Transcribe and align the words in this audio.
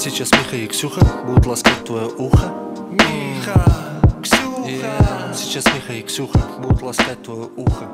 Сейчас 0.00 0.30
Миха 0.30 0.54
и 0.56 0.68
Ксюха 0.68 1.00
будут 1.26 1.44
ласкать 1.46 1.84
твое 1.84 2.06
ухо. 2.06 2.52
Миха, 2.92 4.00
Ксюха. 4.22 4.70
Yeah. 4.70 5.34
Сейчас 5.34 5.66
Миха 5.66 5.92
и 5.92 6.02
Ксюха 6.02 6.38
будут 6.62 6.82
ласкать 6.82 7.20
твое 7.24 7.48
ухо. 7.56 7.86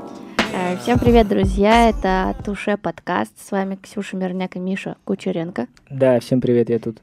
Э, 0.53 0.77
Всем 0.83 0.99
привет, 0.99 1.29
друзья! 1.29 1.89
Это 1.89 2.37
Туше 2.45 2.77
подкаст. 2.77 3.33
С 3.43 3.51
вами 3.51 3.79
Ксюша 3.83 4.19
Мирняк 4.19 4.55
и 4.57 4.59
Миша 4.59 4.97
Кучеренко. 5.05 5.67
Да, 5.89 6.21
всем 6.21 6.43
привет, 6.43 6.69
я 6.69 6.79
тут. 6.79 6.99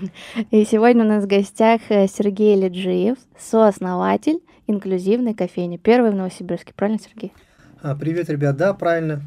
И 0.52 0.64
сегодня 0.64 1.04
у 1.04 1.08
нас 1.08 1.24
в 1.24 1.26
гостях 1.26 1.80
э, 1.88 2.06
Сергей 2.06 2.54
Леджиев, 2.54 3.16
сооснователь 3.36 4.38
инклюзивной 4.68 5.34
кофейни. 5.34 5.78
Первый 5.78 6.12
в 6.12 6.14
Новосибирске, 6.14 6.72
правильно, 6.76 7.00
Сергей? 7.02 7.32
А, 7.82 7.96
Привет, 7.96 8.30
ребят, 8.30 8.56
да, 8.56 8.72
правильно. 8.72 9.22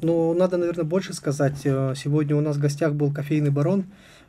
Ну, 0.00 0.32
надо, 0.34 0.56
наверное, 0.56 0.84
больше 0.84 1.14
сказать. 1.14 1.62
Э, 1.64 1.94
Сегодня 1.96 2.36
у 2.36 2.40
нас 2.40 2.56
в 2.56 2.60
гостях 2.60 2.94
был 2.94 3.12
кофейный 3.12 3.50
барон. 3.50 3.86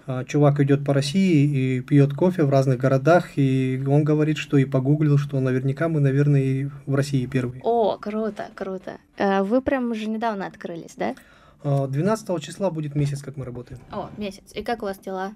А, 0.08 0.24
Чувак 0.24 0.60
идет 0.60 0.84
по 0.84 0.94
России 0.94 1.78
и 1.78 1.82
пьет 1.82 2.14
кофе 2.14 2.44
в 2.44 2.50
разных 2.50 2.80
городах, 2.80 3.38
и 3.38 3.82
он 3.88 4.04
говорит, 4.04 4.38
что 4.38 4.58
и 4.58 4.66
погуглил, 4.66 5.18
что 5.18 5.40
наверняка 5.40 5.88
мы, 5.88 6.00
наверное, 6.00 6.42
и 6.42 6.70
в 6.86 6.96
России 6.96 7.26
первые. 7.26 7.62
О, 7.64 7.98
круто, 7.98 8.48
круто. 8.56 8.98
Э, 9.18 9.44
Вы 9.44 9.62
прям 9.62 9.92
уже 9.92 10.08
недавно 10.08 10.48
открылись, 10.48 10.96
да? 10.98 11.16
А, 11.64 11.88
12 11.88 12.42
числа 12.42 12.72
будет 12.72 12.96
месяц, 12.96 13.22
как 13.22 13.38
мы 13.38 13.46
работаем. 13.46 13.80
О, 13.92 14.10
месяц. 14.18 14.52
И 14.56 14.64
как 14.64 14.82
у 14.82 14.86
вас 14.86 14.98
дела? 15.00 15.34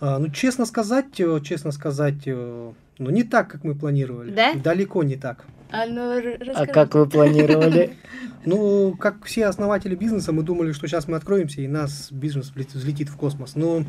А, 0.00 0.18
Ну, 0.18 0.28
честно 0.28 0.66
сказать, 0.66 1.18
э, 1.20 1.40
честно 1.42 1.70
сказать, 1.72 2.22
э, 2.26 2.72
ну, 2.98 3.10
не 3.10 3.22
так, 3.22 3.48
как 3.48 3.64
мы 3.64 3.74
планировали. 3.74 4.32
Да? 4.32 4.54
Далеко 4.54 5.02
не 5.02 5.16
так. 5.16 5.44
А 5.72 5.86
ну, 5.86 6.20
А 6.54 6.66
как 6.66 6.94
вы 6.94 7.08
планировали? 7.08 7.96
Ну, 8.44 8.96
как 8.98 9.24
все 9.24 9.46
основатели 9.46 9.94
бизнеса, 9.94 10.32
мы 10.32 10.42
думали, 10.42 10.72
что 10.72 10.88
сейчас 10.88 11.06
мы 11.06 11.16
откроемся, 11.16 11.60
и 11.60 11.68
нас 11.68 12.10
бизнес 12.10 12.50
взлетит 12.52 13.08
в 13.08 13.16
космос. 13.16 13.54
Но 13.54 13.84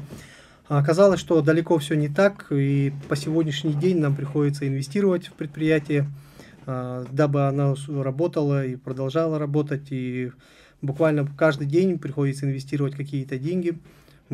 оказалось, 0.67 1.19
что 1.19 1.41
далеко 1.41 1.79
все 1.79 1.95
не 1.95 2.07
так, 2.07 2.51
и 2.51 2.93
по 3.09 3.15
сегодняшний 3.15 3.73
день 3.73 3.97
нам 3.97 4.15
приходится 4.15 4.67
инвестировать 4.67 5.25
в 5.25 5.33
предприятие, 5.33 6.07
а, 6.67 7.03
дабы 7.11 7.47
оно 7.47 7.75
работало 7.87 8.63
и 8.63 8.75
продолжало 8.75 9.39
работать, 9.39 9.87
и 9.89 10.31
буквально 10.83 11.27
каждый 11.35 11.65
день 11.65 11.97
приходится 11.97 12.45
инвестировать 12.45 12.95
какие-то 12.95 13.39
деньги. 13.39 13.79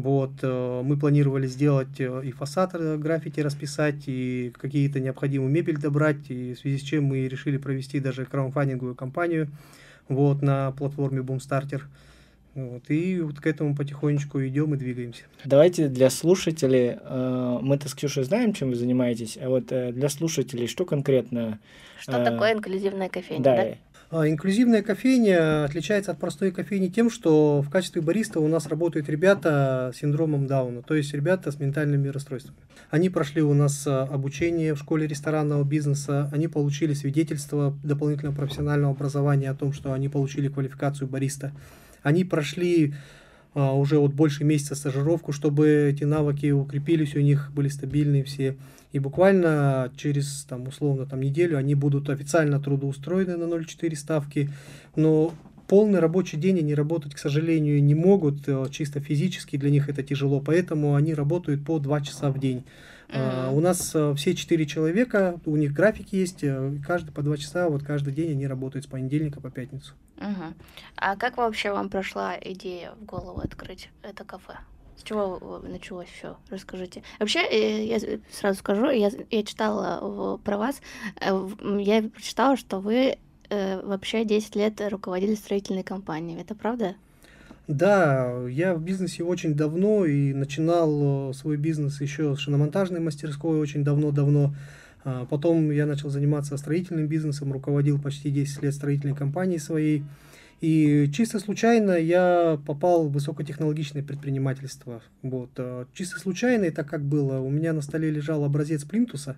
Вот, 0.01 0.31
э, 0.41 0.81
мы 0.83 0.97
планировали 0.97 1.47
сделать 1.47 1.99
э, 1.99 2.21
и 2.23 2.31
фасад 2.31 2.71
э, 2.73 2.97
граффити 2.97 3.39
расписать, 3.39 4.03
и 4.07 4.51
какие-то 4.57 4.99
необходимую 4.99 5.51
мебель 5.51 5.77
добрать, 5.77 6.29
и 6.29 6.53
в 6.53 6.59
связи 6.59 6.77
с 6.77 6.81
чем 6.81 7.05
мы 7.05 7.27
решили 7.27 7.57
провести 7.57 7.99
даже 7.99 8.25
краудфандинговую 8.25 8.95
кампанию 8.95 9.49
вот, 10.07 10.41
на 10.41 10.71
платформе 10.71 11.21
Boomstarter. 11.21 11.81
Вот, 12.55 12.89
и 12.89 13.21
вот 13.21 13.39
к 13.39 13.47
этому 13.47 13.75
потихонечку 13.75 14.43
идем 14.45 14.73
и 14.73 14.77
двигаемся. 14.77 15.23
Давайте 15.45 15.87
для 15.87 16.09
слушателей, 16.09 16.97
э, 16.99 17.59
мы-то 17.61 17.87
с 17.87 17.93
Ксюшей 17.93 18.23
знаем, 18.23 18.53
чем 18.53 18.69
вы 18.69 18.75
занимаетесь, 18.75 19.37
а 19.39 19.49
вот 19.49 19.71
э, 19.71 19.91
для 19.91 20.09
слушателей, 20.09 20.67
что 20.67 20.85
конкретно... 20.85 21.59
Что 21.99 22.19
э, 22.19 22.25
такое 22.25 22.53
инклюзивная 22.53 23.07
кофейня, 23.09 23.43
Да, 23.43 23.55
да? 23.55 23.75
А, 24.11 24.27
Инклюзивная 24.27 24.81
кофейня 24.81 25.65
отличается 25.65 26.11
от 26.11 26.19
простой 26.19 26.51
кофейни 26.51 26.87
тем, 26.87 27.11
что 27.11 27.61
в 27.61 27.69
качестве 27.69 28.01
бариста 28.01 28.39
у 28.39 28.47
нас 28.47 28.65
работают 28.65 29.07
ребята 29.07 29.91
с 29.93 29.99
синдромом 29.99 30.47
Дауна, 30.47 30.81
то 30.81 30.95
есть 30.95 31.13
ребята 31.13 31.51
с 31.51 31.59
ментальными 31.59 32.07
расстройствами. 32.07 32.57
Они 32.89 33.09
прошли 33.11 33.43
у 33.43 33.53
нас 33.53 33.85
а, 33.85 34.03
обучение 34.03 34.73
в 34.73 34.79
школе 34.79 35.05
ресторанного 35.05 35.63
бизнеса, 35.63 36.27
они 36.31 36.47
получили 36.47 36.93
свидетельство 36.93 37.77
дополнительного 37.83 38.35
профессионального 38.35 38.93
образования 38.93 39.51
о 39.51 39.55
том, 39.55 39.73
что 39.73 39.93
они 39.93 40.09
получили 40.09 40.47
квалификацию 40.47 41.07
бариста. 41.07 41.51
Они 42.01 42.23
прошли 42.23 42.95
а, 43.53 43.73
уже 43.73 43.99
вот 43.99 44.13
больше 44.13 44.43
месяца 44.43 44.73
стажировку, 44.73 45.33
чтобы 45.33 45.91
эти 45.93 46.03
навыки 46.03 46.49
укрепились 46.49 47.15
у 47.15 47.19
них, 47.19 47.51
были 47.53 47.67
стабильные 47.67 48.23
все. 48.23 48.57
И 48.91 48.99
буквально 48.99 49.91
через, 49.95 50.45
там, 50.45 50.67
условно, 50.67 51.05
там, 51.05 51.21
неделю 51.21 51.57
они 51.57 51.75
будут 51.75 52.09
официально 52.09 52.59
трудоустроены 52.59 53.37
на 53.37 53.43
0,4 53.43 53.95
ставки, 53.95 54.49
но 54.95 55.33
полный 55.67 55.99
рабочий 55.99 56.37
день 56.37 56.59
они 56.59 56.73
работать, 56.73 57.13
к 57.13 57.19
сожалению, 57.19 57.81
не 57.83 57.93
могут, 57.93 58.47
э, 58.47 58.65
чисто 58.71 58.99
физически 58.99 59.55
для 59.57 59.69
них 59.69 59.87
это 59.87 60.01
тяжело, 60.01 60.41
поэтому 60.41 60.95
они 60.95 61.13
работают 61.13 61.63
по 61.63 61.77
2 61.77 62.01
часа 62.01 62.31
в 62.31 62.39
день. 62.39 62.63
А, 63.11 63.47
Мгм. 63.47 63.57
У 63.57 63.61
нас 63.61 63.91
э, 63.95 64.13
все 64.15 64.35
четыре 64.35 64.65
человека, 64.65 65.39
у 65.45 65.55
них 65.55 65.71
график 65.73 66.11
есть, 66.11 66.43
э, 66.43 66.73
каждый 66.85 67.11
по 67.11 67.21
2 67.21 67.37
часа, 67.37 67.69
вот 67.69 67.83
каждый 67.83 68.13
день 68.13 68.31
они 68.31 68.47
работают 68.47 68.85
с 68.85 68.87
понедельника 68.87 69.39
по 69.41 69.49
пятницу. 69.51 69.93
Мгм. 70.17 70.53
А 70.95 71.15
как 71.15 71.37
вообще 71.37 71.71
вам 71.71 71.89
прошла 71.89 72.35
идея 72.39 72.91
в 72.99 73.05
голову 73.05 73.39
открыть 73.39 73.89
это 74.03 74.23
кафе? 74.23 74.57
С 74.99 75.03
чего 75.03 75.61
э, 75.63 75.67
началось 75.71 76.07
все? 76.09 76.35
Расскажите. 76.49 77.03
Вообще, 77.19 77.39
э, 77.39 77.85
я 77.85 77.99
сразу 78.31 78.59
скажу, 78.59 78.89
я, 78.89 79.09
я 79.31 79.43
читала 79.43 79.99
в- 80.01 80.37
про 80.43 80.57
вас, 80.57 80.81
э, 81.21 81.49
я 81.79 82.03
прочитала, 82.03 82.57
что 82.57 82.79
вы 82.79 83.17
э, 83.49 83.81
вообще 83.81 84.25
10 84.25 84.55
лет 84.55 84.79
руководили 84.91 85.35
строительной 85.35 85.83
компанией. 85.83 86.39
Это 86.41 86.53
правда? 86.53 86.95
Да, 87.67 88.47
я 88.49 88.73
в 88.75 88.81
бизнесе 88.81 89.23
очень 89.23 89.53
давно 89.53 90.05
и 90.05 90.33
начинал 90.33 91.29
э, 91.29 91.33
свой 91.33 91.55
бизнес 91.57 92.01
еще 92.01 92.35
с 92.35 92.39
шиномонтажной 92.39 92.99
мастерской 92.99 93.57
очень 93.59 93.83
давно-давно. 93.83 94.53
А 95.05 95.25
Потом 95.25 95.71
я 95.71 95.85
начал 95.85 96.09
заниматься 96.09 96.57
строительным 96.57 97.07
бизнесом, 97.07 97.53
руководил 97.53 97.99
почти 98.01 98.29
10 98.31 98.63
лет 98.63 98.73
строительной 98.73 99.15
компанией 99.15 99.59
своей. 99.59 100.03
И 100.61 101.09
чисто 101.13 101.39
случайно 101.39 101.91
я 101.93 102.59
попал 102.67 103.07
в 103.07 103.13
высокотехнологичное 103.13 104.03
предпринимательство. 104.03 105.01
Вот. 105.21 105.51
э, 105.57 105.85
Чисто 105.93 106.19
случайно 106.19 106.65
это 106.65 106.83
как 106.83 107.01
было. 107.03 107.39
У 107.39 107.49
меня 107.49 107.71
на 107.71 107.81
столе 107.81 108.09
лежал 108.09 108.43
образец 108.43 108.83
плинтуса. 108.83 109.37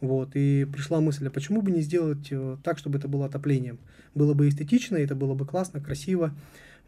Вот, 0.00 0.30
и 0.34 0.64
пришла 0.64 1.00
мысль, 1.00 1.28
а 1.28 1.30
почему 1.30 1.62
бы 1.62 1.70
не 1.70 1.80
сделать 1.80 2.26
э, 2.32 2.56
так, 2.64 2.76
чтобы 2.76 2.98
это 2.98 3.06
было 3.06 3.26
отоплением? 3.26 3.78
Было 4.16 4.34
бы 4.34 4.48
эстетично, 4.48 4.96
это 4.96 5.14
было 5.14 5.34
бы 5.34 5.46
классно, 5.46 5.80
красиво. 5.80 6.34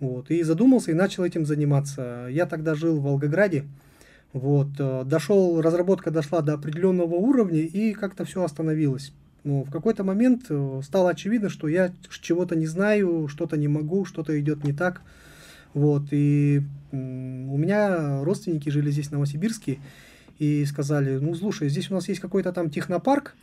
Вот, 0.00 0.32
и 0.32 0.42
задумался 0.42 0.90
и 0.90 0.94
начал 0.94 1.22
этим 1.22 1.46
заниматься. 1.46 2.26
Я 2.28 2.46
тогда 2.46 2.74
жил 2.74 2.98
в 2.98 3.04
Волгограде. 3.04 3.66
Вот, 4.32 4.70
э, 4.80 5.04
дошел, 5.04 5.60
разработка 5.60 6.10
дошла 6.10 6.42
до 6.42 6.54
определенного 6.54 7.14
уровня 7.14 7.60
и 7.60 7.92
как-то 7.92 8.24
все 8.24 8.42
остановилось. 8.42 9.12
Но 9.44 9.62
в 9.62 9.70
какой-то 9.70 10.04
момент 10.04 10.46
э, 10.48 10.80
стало 10.82 11.10
очевидно, 11.10 11.50
что 11.50 11.68
я 11.68 11.92
чего-то 12.08 12.56
не 12.56 12.66
знаю, 12.66 13.28
что-то 13.28 13.56
не 13.58 13.68
могу, 13.68 14.06
что-то 14.06 14.38
идет 14.40 14.64
не 14.64 14.72
так. 14.72 15.02
Вот, 15.74 16.04
и 16.12 16.62
у 16.92 16.96
меня 16.96 18.22
родственники 18.22 18.68
жили 18.70 18.90
здесь, 18.90 19.08
в 19.08 19.12
Новосибирске, 19.12 19.78
и 20.38 20.64
сказали, 20.64 21.18
ну, 21.18 21.34
слушай, 21.34 21.68
здесь 21.68 21.90
у 21.90 21.94
нас 21.94 22.08
есть 22.08 22.20
какой-то 22.20 22.52
там 22.52 22.70
технопарк, 22.70 23.34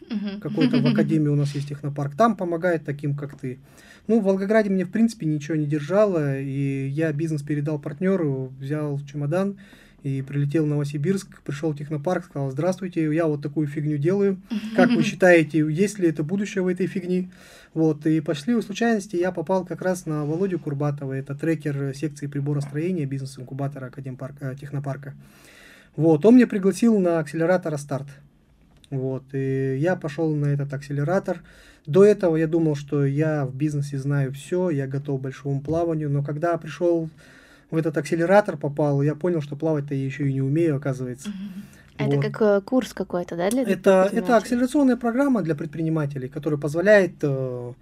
какой-то 0.41 0.77
в 0.81 0.85
академии 0.91 1.27
у 1.27 1.35
нас 1.35 1.53
есть 1.53 1.69
технопарк, 1.69 2.15
там 2.15 2.35
помогает 2.35 2.83
таким, 2.83 3.15
как 3.15 3.37
ты. 3.37 3.59
Ну, 4.07 4.19
в 4.19 4.23
Волгограде 4.23 4.69
мне, 4.69 4.85
в 4.85 4.91
принципе, 4.91 5.25
ничего 5.25 5.55
не 5.55 5.65
держало, 5.65 6.39
и 6.39 6.87
я 6.87 7.13
бизнес 7.13 7.43
передал 7.43 7.79
партнеру, 7.79 8.51
взял 8.59 8.99
чемодан 9.01 9.57
и 10.03 10.21
прилетел 10.21 10.65
в 10.65 10.67
Новосибирск, 10.67 11.41
пришел 11.43 11.71
в 11.71 11.77
технопарк, 11.77 12.25
сказал, 12.25 12.49
здравствуйте, 12.51 13.13
я 13.13 13.27
вот 13.27 13.41
такую 13.41 13.67
фигню 13.67 13.97
делаю, 13.97 14.41
как 14.75 14.89
вы 14.89 15.03
считаете, 15.03 15.59
есть 15.59 15.99
ли 15.99 16.07
это 16.07 16.23
будущее 16.23 16.63
в 16.63 16.67
этой 16.67 16.87
фигне? 16.87 17.29
Вот, 17.73 18.05
и 18.05 18.19
по 18.19 18.33
счастливой 18.33 18.63
случайности 18.63 19.15
я 19.15 19.31
попал 19.31 19.65
как 19.65 19.81
раз 19.81 20.05
на 20.05 20.25
Володю 20.25 20.59
Курбатова, 20.59 21.13
это 21.13 21.35
трекер 21.35 21.95
секции 21.95 22.27
приборостроения 22.27 23.05
бизнес-инкубатора 23.05 23.85
Академпарка, 23.87 24.51
э, 24.51 24.55
технопарка. 24.55 25.13
Вот, 25.95 26.25
он 26.25 26.35
меня 26.35 26.47
пригласил 26.47 26.99
на 26.99 27.19
акселератор 27.19 27.77
«Старт». 27.77 28.07
Вот, 28.89 29.23
и 29.33 29.77
я 29.79 29.95
пошел 29.95 30.35
на 30.35 30.47
этот 30.47 30.73
акселератор. 30.73 31.41
До 31.85 32.03
этого 32.03 32.35
я 32.35 32.47
думал, 32.47 32.75
что 32.75 33.05
я 33.05 33.45
в 33.45 33.55
бизнесе 33.55 33.97
знаю 33.97 34.33
все, 34.33 34.69
я 34.69 34.85
готов 34.85 35.19
к 35.19 35.23
большому 35.23 35.61
плаванию, 35.61 36.09
но 36.09 36.23
когда 36.23 36.57
пришел 36.57 37.09
в 37.71 37.77
этот 37.77 37.97
акселератор 37.97 38.57
попал, 38.57 39.01
я 39.01 39.15
понял, 39.15 39.41
что 39.41 39.55
плавать-то 39.55 39.95
я 39.95 40.05
еще 40.05 40.29
и 40.29 40.33
не 40.33 40.41
умею, 40.41 40.75
оказывается. 40.75 41.29
Это 41.97 42.15
Вот. 42.15 42.25
как 42.25 42.41
э, 42.41 42.61
курс 42.61 42.93
какой-то, 42.93 43.35
да, 43.35 43.49
для 43.49 43.63
Это, 43.63 44.09
это 44.11 44.37
акселерационная 44.37 44.97
программа 44.97 45.41
для 45.41 45.55
предпринимателей, 45.55 46.27
которая 46.27 46.59
позволяет 46.59 47.15
э, 47.21 47.73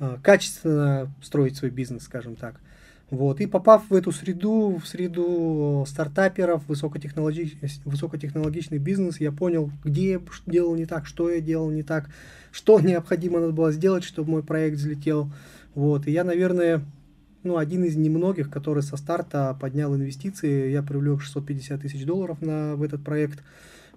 э, 0.00 0.16
качественно 0.22 1.12
строить 1.22 1.56
свой 1.56 1.70
бизнес, 1.70 2.04
скажем 2.04 2.36
так. 2.36 2.60
Вот. 3.10 3.40
И 3.40 3.46
попав 3.46 3.88
в 3.88 3.94
эту 3.94 4.10
среду, 4.10 4.80
в 4.82 4.86
среду 4.86 5.84
стартаперов, 5.86 6.66
высокотехнологичный, 6.66 7.70
высокотехнологичный 7.84 8.78
бизнес, 8.78 9.20
я 9.20 9.30
понял, 9.32 9.70
где 9.84 10.12
я 10.12 10.20
делал 10.46 10.74
не 10.74 10.86
так, 10.86 11.06
что 11.06 11.30
я 11.30 11.40
делал 11.40 11.70
не 11.70 11.82
так, 11.82 12.08
что 12.52 12.80
необходимо 12.80 13.40
надо 13.40 13.52
было 13.52 13.72
сделать, 13.72 14.04
чтобы 14.04 14.30
мой 14.30 14.42
проект 14.42 14.76
взлетел. 14.76 15.30
Вот. 15.74 16.06
И 16.06 16.10
я, 16.10 16.24
наверное, 16.24 16.82
ну, 17.46 17.56
один 17.56 17.84
из 17.84 17.96
немногих, 17.96 18.50
который 18.50 18.82
со 18.82 18.96
старта 18.96 19.56
поднял 19.60 19.94
инвестиции. 19.94 20.70
Я 20.70 20.82
привлек 20.82 21.22
650 21.22 21.80
тысяч 21.80 22.04
долларов 22.04 22.42
на, 22.42 22.76
в 22.76 22.82
этот 22.82 23.04
проект. 23.04 23.42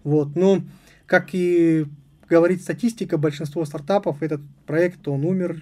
Вот. 0.03 0.35
Но, 0.35 0.61
как 1.05 1.29
и 1.33 1.85
говорит 2.29 2.61
статистика, 2.61 3.17
большинство 3.17 3.65
стартапов, 3.65 4.21
этот 4.21 4.41
проект, 4.65 5.07
он 5.07 5.25
умер, 5.25 5.61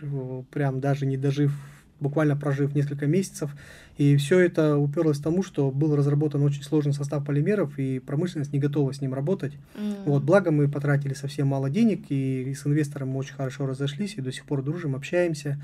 прям 0.52 0.80
даже 0.80 1.06
не 1.06 1.18
дожив 1.18 1.54
буквально 2.00 2.36
прожив 2.36 2.76
несколько 2.76 3.08
месяцев. 3.08 3.56
И 3.98 4.16
все 4.18 4.40
это 4.40 4.78
уперлось 4.78 5.20
к 5.20 5.24
тому, 5.24 5.42
что 5.42 5.72
был 5.72 5.96
разработан 5.96 6.44
очень 6.44 6.64
сложный 6.64 6.94
состав 6.94 7.26
полимеров, 7.26 7.80
и 7.80 8.00
промышленность 8.00 8.54
не 8.54 8.60
готова 8.60 8.94
с 8.94 9.02
ним 9.02 9.14
работать. 9.14 9.54
М. 9.76 9.96
Вот, 10.06 10.24
благо 10.24 10.52
мы 10.52 10.68
потратили 10.68 11.14
совсем 11.14 11.48
мало 11.48 11.70
денег, 11.70 12.06
и 12.10 12.54
с 12.54 12.66
инвестором 12.68 13.10
мы 13.10 13.18
очень 13.18 13.34
хорошо 13.34 13.66
разошлись, 13.66 14.16
и 14.18 14.22
до 14.22 14.32
сих 14.32 14.46
пор 14.46 14.62
дружим, 14.62 14.96
общаемся. 14.96 15.60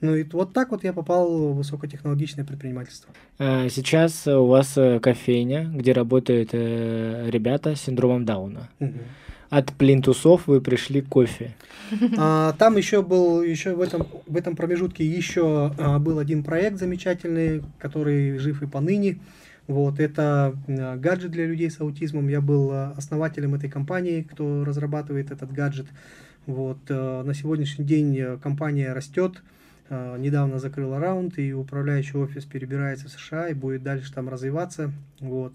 Ну 0.00 0.14
и 0.14 0.24
вот 0.24 0.52
так 0.52 0.70
вот 0.72 0.84
я 0.84 0.92
попал 0.92 1.52
в 1.52 1.56
высокотехнологичное 1.56 2.44
предпринимательство. 2.44 3.12
Э, 3.38 3.68
Сейчас 3.70 4.26
у 4.26 4.46
вас 4.46 4.76
э, 4.76 5.00
кофейня, 5.00 5.64
где 5.64 5.92
работают 5.92 6.50
э, 6.52 7.28
ребята 7.30 7.74
с 7.74 7.82
синдромом 7.82 8.24
Дауна. 8.24 8.68
От 9.48 9.72
плинтусов 9.72 10.48
вы 10.48 10.60
пришли 10.60 11.00
к 11.00 11.08
кофе. 11.08 11.54
А, 12.18 12.52
там 12.58 12.76
еще 12.76 13.02
был, 13.02 13.42
еще 13.42 13.74
в 13.74 13.80
этом, 13.80 14.06
в 14.26 14.36
этом 14.36 14.56
промежутке 14.56 15.06
еще 15.06 15.72
а, 15.78 16.00
был 16.00 16.18
один 16.18 16.42
проект 16.42 16.78
замечательный, 16.78 17.62
который 17.78 18.38
жив 18.38 18.62
и 18.62 18.66
поныне. 18.66 19.20
Вот, 19.68 20.00
это 20.00 20.52
а, 20.66 20.96
гаджет 20.96 21.30
для 21.30 21.46
людей 21.46 21.70
с 21.70 21.80
аутизмом. 21.80 22.26
Я 22.28 22.40
был 22.40 22.72
основателем 22.96 23.54
этой 23.54 23.70
компании, 23.70 24.22
кто 24.22 24.64
разрабатывает 24.64 25.30
этот 25.30 25.52
гаджет. 25.52 25.86
Вот, 26.46 26.78
а, 26.88 27.22
на 27.22 27.32
сегодняшний 27.32 27.84
день 27.84 28.38
компания 28.42 28.92
растет. 28.92 29.34
А, 29.36 29.55
Недавно 29.90 30.58
закрыла 30.58 30.98
раунд, 30.98 31.38
и 31.38 31.52
управляющий 31.52 32.18
офис 32.18 32.44
перебирается 32.44 33.06
в 33.08 33.10
США 33.10 33.48
и 33.48 33.54
будет 33.54 33.82
дальше 33.82 34.12
там 34.12 34.28
развиваться. 34.28 34.92
Вот. 35.20 35.54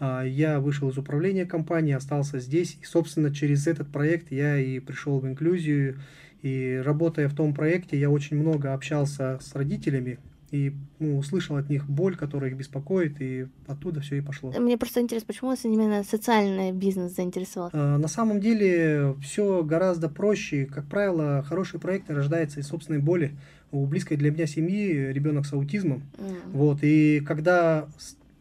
А, 0.00 0.22
Я 0.22 0.60
вышел 0.60 0.88
из 0.88 0.98
управления 0.98 1.44
компании, 1.44 1.92
остался 1.92 2.38
здесь. 2.38 2.78
И, 2.80 2.84
собственно, 2.84 3.34
через 3.34 3.66
этот 3.66 3.88
проект 3.88 4.30
я 4.32 4.58
и 4.58 4.78
пришел 4.80 5.18
в 5.20 5.26
инклюзию. 5.26 5.98
И 6.42 6.80
работая 6.84 7.28
в 7.28 7.34
том 7.34 7.52
проекте, 7.52 7.98
я 7.98 8.10
очень 8.10 8.36
много 8.36 8.72
общался 8.72 9.38
с 9.42 9.54
родителями 9.54 10.18
и 10.50 10.72
ну, 10.98 11.18
услышал 11.18 11.56
от 11.56 11.68
них 11.68 11.88
боль, 11.88 12.16
которая 12.16 12.50
их 12.50 12.56
беспокоит, 12.56 13.20
и 13.20 13.46
оттуда 13.66 14.00
все 14.00 14.16
и 14.16 14.20
пошло. 14.20 14.52
Мне 14.52 14.78
просто 14.78 15.00
интересно, 15.00 15.26
почему 15.26 15.50
вас 15.50 15.64
именно 15.64 16.02
социальный 16.04 16.72
бизнес 16.72 17.14
заинтересовал? 17.14 17.70
А, 17.72 17.98
На 17.98 18.08
самом 18.08 18.40
деле 18.40 19.14
все 19.22 19.62
гораздо 19.62 20.08
проще. 20.08 20.66
Как 20.66 20.86
правило, 20.86 21.44
хорошие 21.46 21.80
проекты 21.80 22.14
рождаются 22.14 22.60
из 22.60 22.66
собственной 22.68 23.00
боли. 23.00 23.32
У 23.70 23.84
близкой 23.86 24.16
для 24.16 24.30
меня 24.30 24.46
семьи 24.46 25.12
ребенок 25.12 25.44
с 25.46 25.52
аутизмом. 25.52 26.02
М. 26.18 26.36
Вот, 26.52 26.78
и 26.82 27.20
когда 27.20 27.86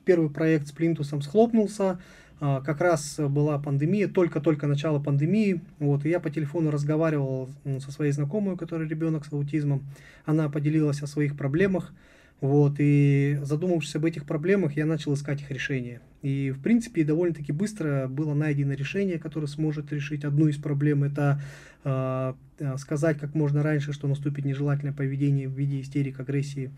первый 0.05 0.29
проект 0.29 0.67
с 0.67 0.71
Плинтусом 0.71 1.21
схлопнулся, 1.21 1.99
как 2.39 2.81
раз 2.81 3.19
была 3.19 3.57
пандемия, 3.59 4.07
только-только 4.07 4.67
начало 4.67 4.99
пандемии, 4.99 5.61
вот, 5.79 6.05
и 6.05 6.09
я 6.09 6.19
по 6.19 6.29
телефону 6.29 6.71
разговаривал 6.71 7.49
со 7.79 7.91
своей 7.91 8.11
знакомой, 8.11 8.53
у 8.53 8.57
которой 8.57 8.87
ребенок 8.87 9.25
с 9.25 9.33
аутизмом, 9.33 9.83
она 10.25 10.47
поделилась 10.49 11.01
о 11.01 11.07
своих 11.07 11.35
проблемах, 11.35 11.93
вот, 12.39 12.75
и 12.77 13.39
задумавшись 13.41 13.95
об 13.95 14.05
этих 14.05 14.25
проблемах, 14.25 14.73
я 14.77 14.85
начал 14.85 15.15
искать 15.15 15.41
их 15.41 15.49
решение. 15.49 16.01
И, 16.21 16.51
в 16.51 16.61
принципе, 16.61 17.03
довольно-таки 17.03 17.51
быстро 17.51 18.07
было 18.07 18.35
найдено 18.35 18.73
решение, 18.73 19.17
которое 19.17 19.47
сможет 19.47 19.91
решить 19.91 20.23
одну 20.23 20.47
из 20.47 20.57
проблем. 20.57 21.03
Это 21.03 21.41
а, 21.83 22.35
а, 22.59 22.77
сказать 22.77 23.17
как 23.17 23.33
можно 23.33 23.63
раньше, 23.63 23.91
что 23.91 24.07
наступит 24.07 24.45
нежелательное 24.45 24.93
поведение 24.93 25.47
в 25.47 25.53
виде 25.53 25.81
истерик, 25.81 26.19
агрессии. 26.19 26.71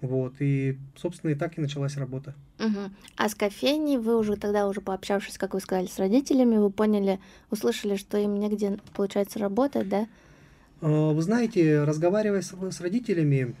Вот, 0.00 0.34
и, 0.40 0.78
собственно, 0.96 1.30
и 1.30 1.34
так 1.34 1.56
и 1.56 1.60
началась 1.60 1.96
работа. 1.96 2.34
Мгм. 2.58 2.94
А 3.16 3.28
с 3.28 3.34
кофейней 3.34 3.96
вы 3.96 4.18
уже 4.18 4.36
тогда, 4.36 4.68
уже 4.68 4.80
пообщавшись, 4.80 5.38
как 5.38 5.54
вы 5.54 5.60
сказали, 5.60 5.86
с 5.86 5.98
родителями, 5.98 6.56
вы 6.56 6.70
поняли, 6.70 7.20
услышали, 7.50 7.96
что 7.96 8.18
им 8.18 8.38
негде, 8.38 8.78
получается, 8.94 9.38
работать, 9.38 9.88
да? 9.88 10.06
А, 10.80 11.12
Вы 11.12 11.22
знаете, 11.22 11.84
разговаривая 11.84 12.42
с, 12.42 12.52
с 12.52 12.80
родителями, 12.80 13.54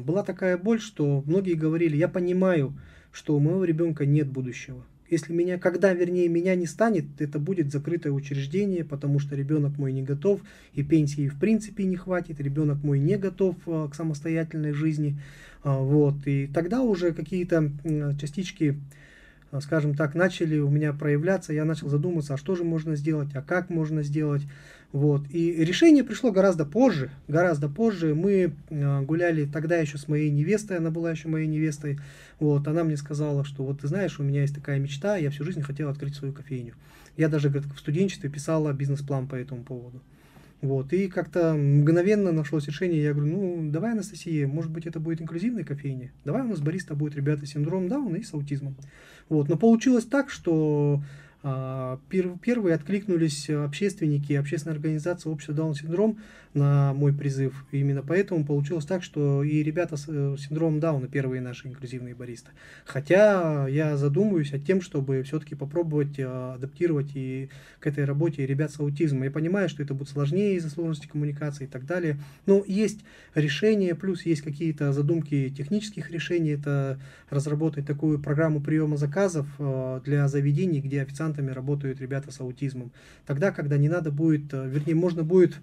была 0.00 0.22
такая 0.22 0.56
боль, 0.56 0.80
что 0.80 1.24
многие 1.26 1.54
говорили, 1.54 1.96
я 1.96 2.08
понимаю, 2.08 2.74
что 3.10 3.34
у 3.34 3.40
моего 3.40 3.64
ребенка 3.64 4.06
нет 4.06 4.28
будущего. 4.28 4.84
Если 5.10 5.34
меня, 5.34 5.58
когда, 5.58 5.92
вернее, 5.92 6.26
меня 6.28 6.54
не 6.54 6.64
станет, 6.66 7.04
это 7.18 7.38
будет 7.38 7.70
закрытое 7.70 8.14
учреждение, 8.14 8.82
потому 8.82 9.18
что 9.18 9.36
ребенок 9.36 9.76
мой 9.76 9.92
не 9.92 10.02
готов, 10.02 10.40
и 10.72 10.82
пенсии 10.82 11.28
в 11.28 11.38
принципе 11.38 11.84
не 11.84 11.96
хватит, 11.96 12.40
ребенок 12.40 12.82
мой 12.82 12.98
не 12.98 13.18
готов 13.18 13.56
а, 13.66 13.88
к 13.88 13.94
самостоятельной 13.94 14.72
жизни. 14.72 15.18
А, 15.64 15.78
Вот, 15.78 16.26
и 16.26 16.46
тогда 16.46 16.82
уже 16.82 17.12
какие-то 17.12 17.70
частички 18.20 18.80
а, 19.52 19.60
скажем 19.60 19.94
так, 19.94 20.14
начали 20.14 20.58
у 20.58 20.70
меня 20.70 20.94
проявляться, 20.94 21.52
я 21.52 21.66
начал 21.66 21.90
задумываться, 21.90 22.34
а 22.34 22.38
что 22.38 22.56
же 22.56 22.64
можно 22.64 22.96
сделать, 22.96 23.28
а 23.34 23.42
как 23.42 23.68
можно 23.68 24.02
сделать. 24.02 24.42
Вот. 24.92 25.24
И 25.30 25.52
решение 25.52 26.04
пришло 26.04 26.32
гораздо 26.32 26.64
позже, 26.64 27.10
гораздо 27.28 27.68
позже. 27.68 28.14
Мы 28.14 28.54
э, 28.70 29.00
гуляли 29.02 29.44
тогда 29.44 29.76
еще 29.76 29.98
с 29.98 30.08
моей 30.08 30.30
невестой, 30.30 30.78
она 30.78 30.90
была 30.90 31.10
еще 31.10 31.28
моей 31.28 31.46
невестой. 31.46 31.98
Вот. 32.40 32.66
Она 32.66 32.82
мне 32.82 32.96
сказала, 32.96 33.44
что 33.44 33.64
вот 33.64 33.82
ты 33.82 33.88
знаешь, 33.88 34.18
у 34.18 34.22
меня 34.22 34.40
есть 34.40 34.54
такая 34.54 34.78
мечта, 34.78 35.16
я 35.16 35.30
всю 35.30 35.44
жизнь 35.44 35.60
хотел 35.60 35.90
открыть 35.90 36.14
свою 36.14 36.32
кофейню. 36.32 36.74
Я 37.18 37.28
даже 37.28 37.50
говорит, 37.50 37.70
в 37.70 37.78
студенчестве 37.78 38.30
писала 38.30 38.72
бизнес-план 38.72 39.28
по 39.28 39.34
этому 39.34 39.64
поводу. 39.64 40.00
Вот, 40.62 40.92
и 40.92 41.08
как-то 41.08 41.54
мгновенно 41.54 42.30
нашлось 42.30 42.68
решение, 42.68 43.02
я 43.02 43.12
говорю, 43.12 43.32
ну, 43.32 43.70
давай, 43.72 43.92
Анастасия, 43.92 44.46
может 44.46 44.70
быть, 44.70 44.86
это 44.86 45.00
будет 45.00 45.20
инклюзивная 45.20 45.64
кофейня, 45.64 46.12
давай 46.24 46.42
у 46.42 46.48
нас 46.48 46.60
бариста 46.60 46.94
будет 46.94 47.16
ребята 47.16 47.44
с 47.44 47.50
синдромом 47.50 47.88
Дауна 47.88 48.14
и 48.14 48.22
с 48.22 48.32
аутизмом. 48.32 48.76
Вот, 49.28 49.48
но 49.48 49.56
получилось 49.56 50.04
так, 50.04 50.30
что 50.30 51.02
первые 51.42 52.74
откликнулись 52.74 53.50
общественники, 53.50 54.32
общественная 54.34 54.76
организация 54.76 55.30
«Общество 55.30 55.54
Даун-синдром» 55.54 56.18
на 56.54 56.92
мой 56.92 57.12
призыв. 57.12 57.64
И 57.72 57.78
именно 57.78 58.02
поэтому 58.02 58.44
получилось 58.44 58.84
так, 58.84 59.02
что 59.02 59.42
и 59.42 59.62
ребята 59.62 59.96
с 59.96 60.04
э, 60.08 60.36
синдромом 60.38 60.80
Дауна 60.80 61.08
первые 61.08 61.40
наши 61.40 61.68
инклюзивные 61.68 62.14
баристы. 62.14 62.50
Хотя 62.84 63.66
я 63.68 63.96
задумываюсь 63.96 64.52
о 64.52 64.58
тем, 64.58 64.82
чтобы 64.82 65.22
все-таки 65.22 65.54
попробовать 65.54 66.18
э, 66.18 66.54
адаптировать 66.54 67.12
и 67.14 67.48
к 67.80 67.86
этой 67.86 68.04
работе 68.04 68.46
ребят 68.46 68.70
с 68.70 68.80
аутизмом. 68.80 69.22
Я 69.22 69.30
понимаю, 69.30 69.68
что 69.68 69.82
это 69.82 69.94
будет 69.94 70.08
сложнее 70.08 70.56
из-за 70.56 70.68
сложности 70.68 71.06
коммуникации 71.06 71.64
и 71.64 71.68
так 71.68 71.86
далее. 71.86 72.18
Но 72.46 72.62
есть 72.66 73.00
решения, 73.34 73.94
плюс 73.94 74.26
есть 74.26 74.42
какие-то 74.42 74.92
задумки 74.92 75.48
технических 75.56 76.10
решений. 76.10 76.50
Это 76.50 77.00
разработать 77.30 77.86
такую 77.86 78.18
программу 78.18 78.60
приема 78.60 78.98
заказов 78.98 79.46
э, 79.58 80.00
для 80.04 80.28
заведений, 80.28 80.80
где 80.80 81.00
официантами 81.32 81.50
работают 81.50 82.00
ребята 82.00 82.30
с 82.30 82.40
аутизмом. 82.40 82.92
Тогда, 83.26 83.50
когда 83.50 83.76
не 83.76 83.88
надо 83.88 84.10
будет, 84.10 84.52
э, 84.52 84.68
вернее, 84.68 84.94
можно 84.94 85.24
будет 85.24 85.54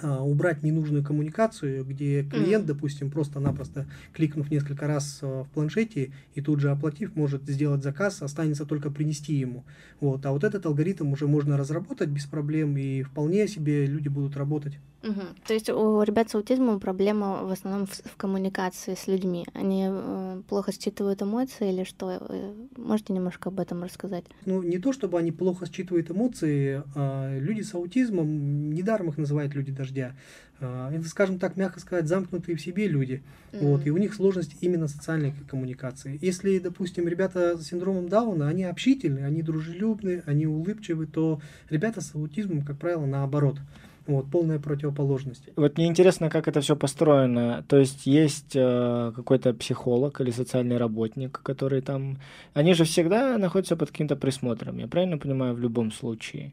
а, 0.00 0.22
убрать 0.22 0.62
ненужную 0.62 1.02
коммуникацию, 1.02 1.84
где 1.84 2.22
клиент, 2.22 2.66
допустим, 2.66 3.10
просто-напросто 3.10 3.86
кликнув 4.12 4.50
несколько 4.50 4.86
раз 4.86 5.18
а, 5.22 5.42
в 5.42 5.48
планшете 5.48 6.12
и 6.34 6.40
тут 6.40 6.60
же 6.60 6.70
оплатив, 6.70 7.16
может 7.16 7.42
сделать 7.48 7.82
заказ, 7.82 8.22
останется 8.22 8.64
только 8.64 8.90
принести 8.90 9.34
ему. 9.34 9.64
Вот. 10.00 10.24
А 10.24 10.30
вот 10.30 10.44
этот 10.44 10.66
алгоритм 10.66 11.12
уже 11.12 11.26
можно 11.26 11.56
разработать 11.56 12.10
без 12.10 12.26
проблем, 12.26 12.76
и 12.76 13.02
вполне 13.02 13.48
себе 13.48 13.86
люди 13.86 14.08
будут 14.08 14.36
работать. 14.36 14.78
Мгм. 15.02 15.34
То 15.46 15.54
есть 15.54 15.68
у 15.68 16.02
ребят 16.02 16.30
с 16.30 16.34
аутизмом 16.34 16.78
проблема 16.78 17.44
в 17.44 17.50
основном 17.50 17.86
в, 17.86 17.92
в 17.92 18.16
коммуникации 18.16 18.94
с 18.94 19.06
людьми. 19.06 19.44
Они 19.52 19.88
э, 19.88 20.42
плохо 20.48 20.72
считывают 20.72 21.22
эмоции 21.22 21.72
или 21.72 21.84
что? 21.84 22.10
Э, 22.10 22.54
Можете 22.76 23.12
немножко 23.12 23.48
об 23.48 23.58
этом 23.58 23.82
рассказать? 23.82 24.24
Ну, 24.46 24.62
не 24.62 24.78
то, 24.78 24.92
чтобы 24.92 25.18
они 25.18 25.32
плохо 25.32 25.66
считывают 25.66 26.10
эмоции, 26.10 26.82
а 26.94 27.36
люди 27.38 27.62
с 27.62 27.74
аутизмом, 27.74 28.70
недаром 28.70 29.08
их 29.08 29.18
называют 29.18 29.54
люди 29.54 29.72
дождя, 29.72 30.14
а, 30.60 30.92
это, 30.92 31.08
скажем 31.08 31.38
так, 31.38 31.56
мягко 31.56 31.80
сказать, 31.80 32.06
замкнутые 32.06 32.56
в 32.56 32.60
себе 32.60 32.86
люди. 32.86 33.22
Вот, 33.52 33.86
и 33.86 33.90
у 33.90 33.98
них 33.98 34.14
сложность 34.14 34.56
именно 34.60 34.88
социальной 34.88 35.34
коммуникации. 35.48 36.18
Если, 36.22 36.58
допустим, 36.58 37.06
ребята 37.06 37.58
с 37.58 37.66
синдромом 37.66 38.08
Дауна, 38.08 38.48
они 38.48 38.64
общительные, 38.64 39.26
они 39.26 39.42
дружелюбные, 39.42 40.22
они 40.24 40.46
улыбчивы, 40.46 41.06
то 41.06 41.40
ребята 41.68 42.00
с 42.00 42.14
аутизмом, 42.14 42.64
как 42.64 42.78
правило, 42.78 43.04
наоборот. 43.04 43.58
Вот, 44.06 44.30
полная 44.30 44.58
противоположность. 44.58 45.44
Вот 45.56 45.76
мне 45.76 45.86
интересно, 45.86 46.28
как 46.30 46.48
это 46.48 46.60
все 46.60 46.76
построено. 46.76 47.64
То 47.68 47.78
есть 47.78 48.06
есть 48.06 48.56
э, 48.56 49.12
какой-то 49.14 49.54
психолог 49.54 50.20
или 50.20 50.30
социальный 50.30 50.76
работник, 50.76 51.40
который 51.42 51.82
там... 51.82 52.18
Они 52.54 52.74
же 52.74 52.84
всегда 52.84 53.38
находятся 53.38 53.76
под 53.76 53.90
каким-то 53.90 54.16
присмотром, 54.16 54.78
я 54.78 54.88
правильно 54.88 55.18
понимаю, 55.18 55.54
в 55.54 55.60
любом 55.60 55.92
случае? 55.92 56.52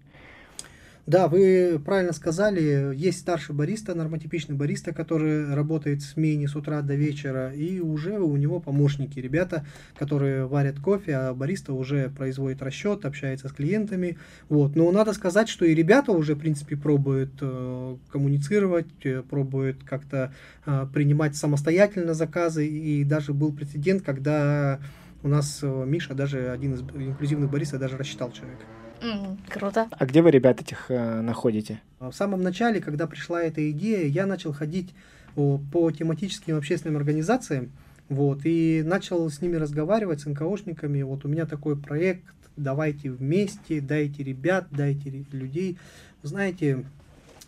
Да, 1.05 1.27
вы 1.27 1.81
правильно 1.83 2.13
сказали, 2.13 2.93
есть 2.95 3.19
старший 3.19 3.55
бариста, 3.55 3.95
нормотипичный 3.95 4.55
бариста, 4.55 4.93
который 4.93 5.53
работает 5.55 6.01
в 6.01 6.05
смене 6.05 6.47
с 6.47 6.55
утра 6.55 6.81
до 6.81 6.93
вечера, 6.93 7.51
и 7.51 7.79
уже 7.79 8.19
у 8.19 8.35
него 8.37 8.59
помощники, 8.59 9.19
ребята, 9.19 9.65
которые 9.97 10.45
варят 10.45 10.79
кофе, 10.79 11.15
а 11.15 11.33
бариста 11.33 11.73
уже 11.73 12.09
производит 12.09 12.61
расчет, 12.61 13.05
общается 13.05 13.49
с 13.49 13.51
клиентами. 13.51 14.17
Вот. 14.49 14.75
Но 14.75 14.91
надо 14.91 15.13
сказать, 15.13 15.49
что 15.49 15.65
и 15.65 15.73
ребята 15.73 16.11
уже, 16.11 16.35
в 16.35 16.39
принципе, 16.39 16.77
пробуют 16.77 17.33
э, 17.41 17.95
коммуницировать, 18.11 19.03
э, 19.03 19.23
пробуют 19.27 19.83
как-то 19.83 20.31
э, 20.65 20.85
принимать 20.93 21.35
самостоятельно 21.35 22.13
заказы, 22.13 22.67
и 22.67 23.03
даже 23.03 23.33
был 23.33 23.51
прецедент, 23.51 24.03
когда 24.03 24.79
у 25.23 25.27
нас 25.27 25.59
э, 25.61 25.83
Миша, 25.85 26.13
даже 26.13 26.49
один 26.49 26.73
из 26.73 26.81
инклюзивных 26.81 27.49
баристов, 27.49 27.79
даже 27.79 27.97
рассчитал 27.97 28.31
человека. 28.31 28.63
М, 29.01 29.37
Круто. 29.49 29.87
А 29.91 30.05
где 30.05 30.21
вы 30.21 30.31
ребят 30.31 30.61
этих 30.61 30.89
э, 30.89 31.21
находите? 31.21 31.81
В 31.99 32.11
самом 32.11 32.43
начале, 32.43 32.81
когда 32.81 33.07
пришла 33.07 33.41
эта 33.41 33.69
идея, 33.71 34.05
я 34.07 34.25
начал 34.25 34.53
ходить 34.53 34.93
по 35.35 35.91
тематическим 35.91 36.57
общественным 36.57 36.97
организациям, 36.97 37.71
вот, 38.09 38.41
и 38.43 38.83
начал 38.85 39.29
с 39.29 39.41
ними 39.41 39.55
разговаривать, 39.55 40.21
с 40.21 40.25
НКОшниками, 40.25 41.01
вот 41.03 41.23
у 41.23 41.27
меня 41.27 41.45
такой 41.45 41.77
проект, 41.77 42.23
давайте 42.57 43.11
вместе, 43.11 43.79
дайте 43.79 44.23
ребят, 44.23 44.67
дайте 44.71 45.25
людей. 45.31 45.77
Знаете, 46.23 46.83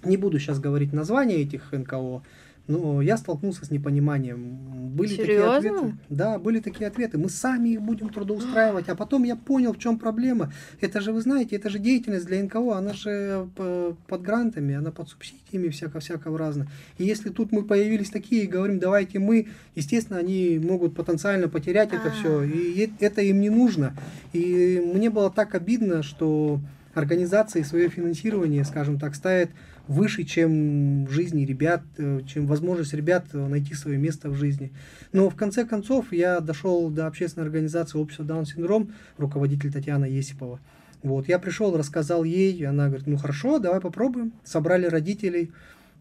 не 0.04 0.18
буду 0.18 0.40
сейчас 0.40 0.60
говорить 0.60 0.94
название 0.94 1.40
этих 1.42 1.72
НКО, 1.72 2.22
но 2.68 3.02
я 3.02 3.18
столкнулся 3.18 3.66
с 3.66 3.72
непониманием. 3.72 4.92
Были 4.92 5.16
Серьезно? 5.16 5.56
такие 5.56 5.72
ответы. 5.72 5.98
Да, 6.10 6.40
были 6.40 6.60
такие 6.60 6.88
ответы. 6.88 7.18
Мы 7.18 7.30
сами 7.30 7.70
их 7.70 7.82
будем 7.82 8.10
трудоустраивать. 8.10 8.90
А 8.90 8.96
потом 8.96 9.24
я 9.24 9.36
понял, 9.36 9.74
в 9.74 9.80
чем 9.80 9.98
проблема. 9.98 10.52
Это 10.80 11.02
же, 11.02 11.12
вы 11.12 11.22
знаете, 11.22 11.56
это 11.56 11.70
же 11.70 11.80
деятельность 11.80 12.26
для 12.26 12.44
НКО. 12.44 12.78
Она 12.78 12.94
же 12.94 13.48
э, 13.58 13.94
под 14.08 14.22
грантами, 14.22 14.76
она 14.76 14.92
под 14.92 15.10
субсидиями 15.10 15.70
всяко-всякого 15.70 16.38
разного. 16.38 16.70
И 16.98 17.06
если 17.06 17.30
тут 17.30 17.52
мы 17.52 17.64
появились 17.64 18.10
такие 18.10 18.44
и 18.44 18.48
говорим, 18.48 18.80
давайте 18.80 19.20
мы, 19.20 19.48
естественно, 19.76 20.20
они 20.20 20.60
могут 20.62 20.94
потенциально 20.96 21.48
потерять 21.48 21.94
это 21.94 22.10
А. 22.10 22.12
все. 22.12 22.44
И 22.44 22.92
это 23.00 23.22
им 23.22 23.40
не 23.42 23.50
нужно. 23.50 23.96
И 24.34 24.82
мне 24.94 25.10
было 25.10 25.32
так 25.32 25.56
обидно, 25.56 26.04
что 26.04 26.60
организации 26.94 27.62
свое 27.62 27.90
финансирование, 27.90 28.66
скажем 28.66 29.00
так, 29.00 29.16
ставят 29.16 29.50
выше, 29.88 30.24
чем 30.24 31.08
жизни 31.10 31.46
ребят, 31.46 31.84
э, 31.98 32.22
чем 32.28 32.48
возможность 32.48 32.94
ребят 32.94 33.26
э, 33.34 33.48
найти 33.48 33.74
свое 33.74 33.98
место 33.98 34.30
в 34.30 34.36
жизни. 34.36 34.72
Но 35.12 35.30
в 35.30 35.36
конце 35.36 35.66
концов 35.66 36.12
я 36.12 36.40
дошел 36.40 36.90
до 36.90 37.08
общественной 37.08 37.46
организации 37.46 37.98
общества 37.98 38.26
Даун-синдром, 38.26 38.92
руководитель 39.18 39.72
Татьяна 39.72 40.06
Есипова. 40.06 40.60
Вот, 41.04 41.28
я 41.28 41.40
пришел, 41.40 41.76
рассказал 41.76 42.24
ей, 42.24 42.54
и 42.54 42.64
она 42.64 42.88
говорит, 42.88 43.08
ну 43.08 43.18
хорошо, 43.18 43.60
давай 43.60 43.82
попробуем. 43.82 44.34
Собрали 44.44 44.86
родителей, 44.86 45.52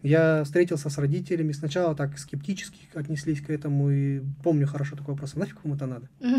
я 0.03 0.45
встретился 0.45 0.89
с 0.89 0.99
родителями, 0.99 1.53
сначала 1.53 1.95
так 1.95 2.19
скептически 2.19 2.89
отнеслись 2.95 3.41
к 3.41 3.51
этому, 3.51 3.91
и 3.91 4.23
помню 4.43 4.67
хорошо 4.67 4.97
такой 4.97 5.15
вопрос, 5.15 5.33
«А 5.35 5.41
нафиг 5.41 5.63
вам 5.63 5.75
это 5.75 5.87
надо? 5.87 6.09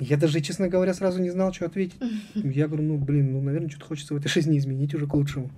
Я 0.00 0.16
даже, 0.16 0.40
честно 0.40 0.68
говоря, 0.68 0.94
сразу 0.94 1.20
не 1.20 1.28
знал, 1.28 1.52
что 1.52 1.66
ответить. 1.66 1.96
Я 2.34 2.68
говорю, 2.68 2.84
ну, 2.84 2.96
блин, 2.96 3.32
ну, 3.32 3.42
наверное, 3.42 3.68
что-то 3.68 3.84
хочется 3.84 4.14
в 4.14 4.16
этой 4.16 4.28
жизни 4.28 4.56
изменить 4.56 4.94
уже 4.94 5.06
к 5.06 5.12
лучшему. 5.12 5.50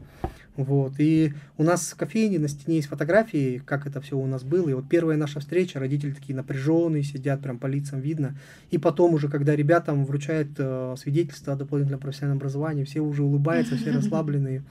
Вот. 0.57 0.95
И 0.99 1.33
у 1.57 1.63
нас 1.63 1.93
в 1.93 1.97
кофейне 1.97 2.39
на 2.39 2.49
стене 2.49 2.77
есть 2.77 2.89
фотографии, 2.89 3.63
как 3.65 3.87
это 3.87 4.01
все 4.01 4.19
у 4.19 4.27
нас 4.27 4.43
было. 4.43 4.69
И 4.69 4.75
вот 4.75 4.89
первая 4.89 5.17
наша 5.17 5.41
встреча, 5.41 5.81
родители 5.81 6.11
такие 6.11 6.37
напряженные, 6.37 7.03
сидят, 7.03 7.41
прям 7.41 7.59
по 7.59 7.67
лицам 7.67 8.01
видно. 8.01 8.37
И 8.71 8.79
потом 8.79 9.15
уже, 9.15 9.29
когда 9.29 9.57
ребятам 9.57 10.05
вручают 10.05 10.51
э, 10.59 10.95
свидетельство 10.99 11.55
о 11.55 11.57
дополнительном 11.57 12.01
профессиональном 12.01 12.39
образовании, 12.39 12.85
все 12.85 13.01
уже 13.01 13.23
улыбаются, 13.23 13.77
все 13.77 13.91
расслабленные. 13.93 14.63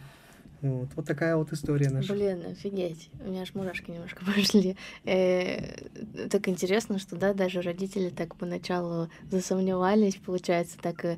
Вот, 0.61 0.89
вот 0.95 1.05
такая 1.05 1.35
вот 1.35 1.51
история 1.51 1.89
наша. 1.89 2.13
Блин, 2.13 2.45
офигеть. 2.51 3.09
У 3.25 3.29
меня 3.29 3.41
аж 3.41 3.53
мурашки 3.55 3.91
немножко 3.91 4.23
пошли. 4.35 4.77
Э, 5.05 5.87
так 6.29 6.47
интересно, 6.47 6.99
что 6.99 7.15
да, 7.15 7.33
даже 7.33 7.61
родители 7.61 8.09
так 8.09 8.35
поначалу 8.35 9.09
засомневались, 9.29 10.15
получается, 10.15 10.77
так 10.79 11.03
и 11.05 11.17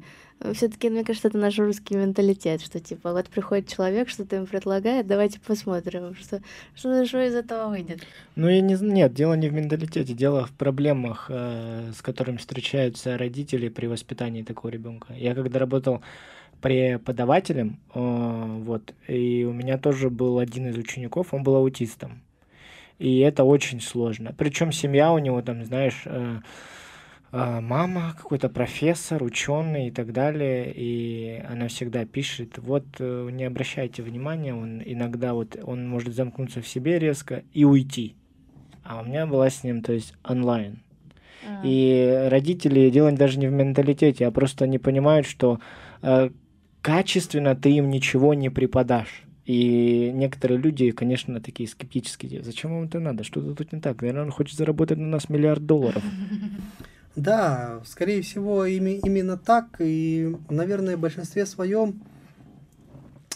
все-таки, 0.54 0.90
мне 0.90 1.06
кажется, 1.06 1.30
это 1.30 1.38
наш 1.38 1.58
русский 1.58 1.96
менталитет, 1.96 2.62
что 2.62 2.80
типа 2.80 3.14
вот 3.14 3.30
приходит 3.30 3.70
человек, 3.70 4.10
что-то 4.10 4.36
им 4.36 4.46
предлагает, 4.46 5.08
давайте 5.08 5.40
посмотрим, 5.40 6.16
что, 6.16 6.42
что, 6.76 7.06
что 7.06 7.26
из 7.26 7.36
этого 7.36 7.70
выйдет. 7.70 8.02
Ну, 8.36 8.50
я 8.50 8.60
не 8.60 8.76
нет, 8.76 9.14
дело 9.14 9.36
не 9.36 9.48
в 9.48 9.54
менталитете, 9.54 10.14
дело 10.14 10.46
в 10.46 10.52
проблемах, 10.52 11.28
э, 11.30 11.92
с 11.96 12.02
которыми 12.02 12.38
встречаются 12.38 13.18
родители 13.18 13.70
при 13.70 13.88
воспитании 13.88 14.44
такого 14.44 14.72
ребенка. 14.72 15.14
Я 15.14 15.34
когда 15.34 15.60
работал 15.60 16.02
преподавателем, 16.64 17.78
э, 17.94 18.00
вот, 18.00 18.94
и 19.10 19.44
у 19.44 19.52
меня 19.52 19.78
тоже 19.78 20.10
был 20.10 20.40
один 20.40 20.68
из 20.68 20.78
учеников, 20.78 21.34
он 21.34 21.44
был 21.44 21.58
аутистом. 21.58 22.22
И 23.00 23.20
это 23.20 23.44
очень 23.44 23.82
сложно. 23.82 24.34
Причем 24.38 24.72
семья 24.72 25.12
у 25.12 25.18
него 25.18 25.42
там, 25.42 25.66
знаешь, 25.66 26.04
э, 26.06 26.38
э, 27.34 27.60
мама 27.60 28.16
какой-то 28.18 28.48
профессор, 28.48 29.22
ученый 29.24 29.90
и 29.90 29.92
так 29.92 30.14
далее, 30.14 30.72
и 30.74 31.44
она 31.50 31.68
всегда 31.68 32.06
пишет, 32.06 32.58
вот 32.60 32.86
не 32.98 33.44
обращайте 33.44 34.02
внимания, 34.02 34.56
он 34.56 34.82
иногда 34.86 35.34
вот 35.34 35.58
он 35.62 35.86
может 35.90 36.16
замкнуться 36.16 36.62
в 36.62 36.68
себе 36.68 36.98
резко 36.98 37.44
и 37.52 37.66
уйти. 37.66 38.16
А 38.86 39.02
у 39.02 39.06
меня 39.06 39.28
была 39.28 39.50
с 39.50 39.66
ним, 39.66 39.82
то 39.82 39.92
есть 39.92 40.14
онлайн. 40.24 40.82
А. 41.46 41.62
И 41.66 42.28
родители 42.32 42.90
дело 42.90 43.12
даже 43.12 43.38
не 43.38 43.48
в 43.48 43.52
менталитете, 43.52 44.28
а 44.28 44.32
просто 44.32 44.66
не 44.66 44.78
понимают, 44.78 45.28
что 45.28 45.60
э, 46.02 46.30
качественно 46.84 47.56
ты 47.56 47.72
им 47.72 47.90
ничего 47.90 48.36
не 48.36 48.50
преподашь. 48.50 49.24
И 49.46 50.12
некоторые 50.14 50.60
люди, 50.60 50.92
конечно, 50.92 51.42
такие 51.42 51.68
скептические. 51.68 52.44
Зачем 52.44 52.72
вам 52.76 52.84
это 52.84 53.00
надо? 53.00 53.24
Что-то 53.24 53.56
тут 53.56 53.74
не 53.74 53.80
так. 53.82 54.02
Наверное, 54.02 54.26
он 54.26 54.32
хочет 54.32 54.58
заработать 54.58 54.98
на 55.00 55.08
нас 55.08 55.30
миллиард 55.30 55.66
долларов. 55.66 56.04
Да, 57.16 57.82
скорее 57.86 58.24
всего, 58.24 58.66
именно 58.66 59.38
так. 59.38 59.76
И, 59.78 60.36
наверное, 60.50 60.98
в 60.98 61.00
большинстве 61.00 61.46
своем, 61.46 62.02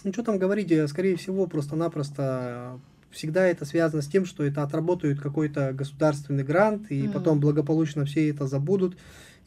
ну 0.04 0.12
что 0.12 0.24
там 0.24 0.40
говорить, 0.40 0.74
скорее 0.90 1.16
всего, 1.16 1.46
просто-напросто 1.46 2.80
всегда 3.12 3.46
это 3.46 3.66
связано 3.66 4.02
с 4.02 4.08
тем, 4.08 4.26
что 4.26 4.44
это 4.44 4.64
отработают 4.64 5.20
какой-то 5.20 5.74
государственный 5.74 6.44
грант, 6.44 6.88
и 6.90 7.04
Мгм. 7.04 7.12
потом 7.14 7.40
благополучно 7.40 8.06
все 8.06 8.28
это 8.30 8.48
забудут. 8.48 8.98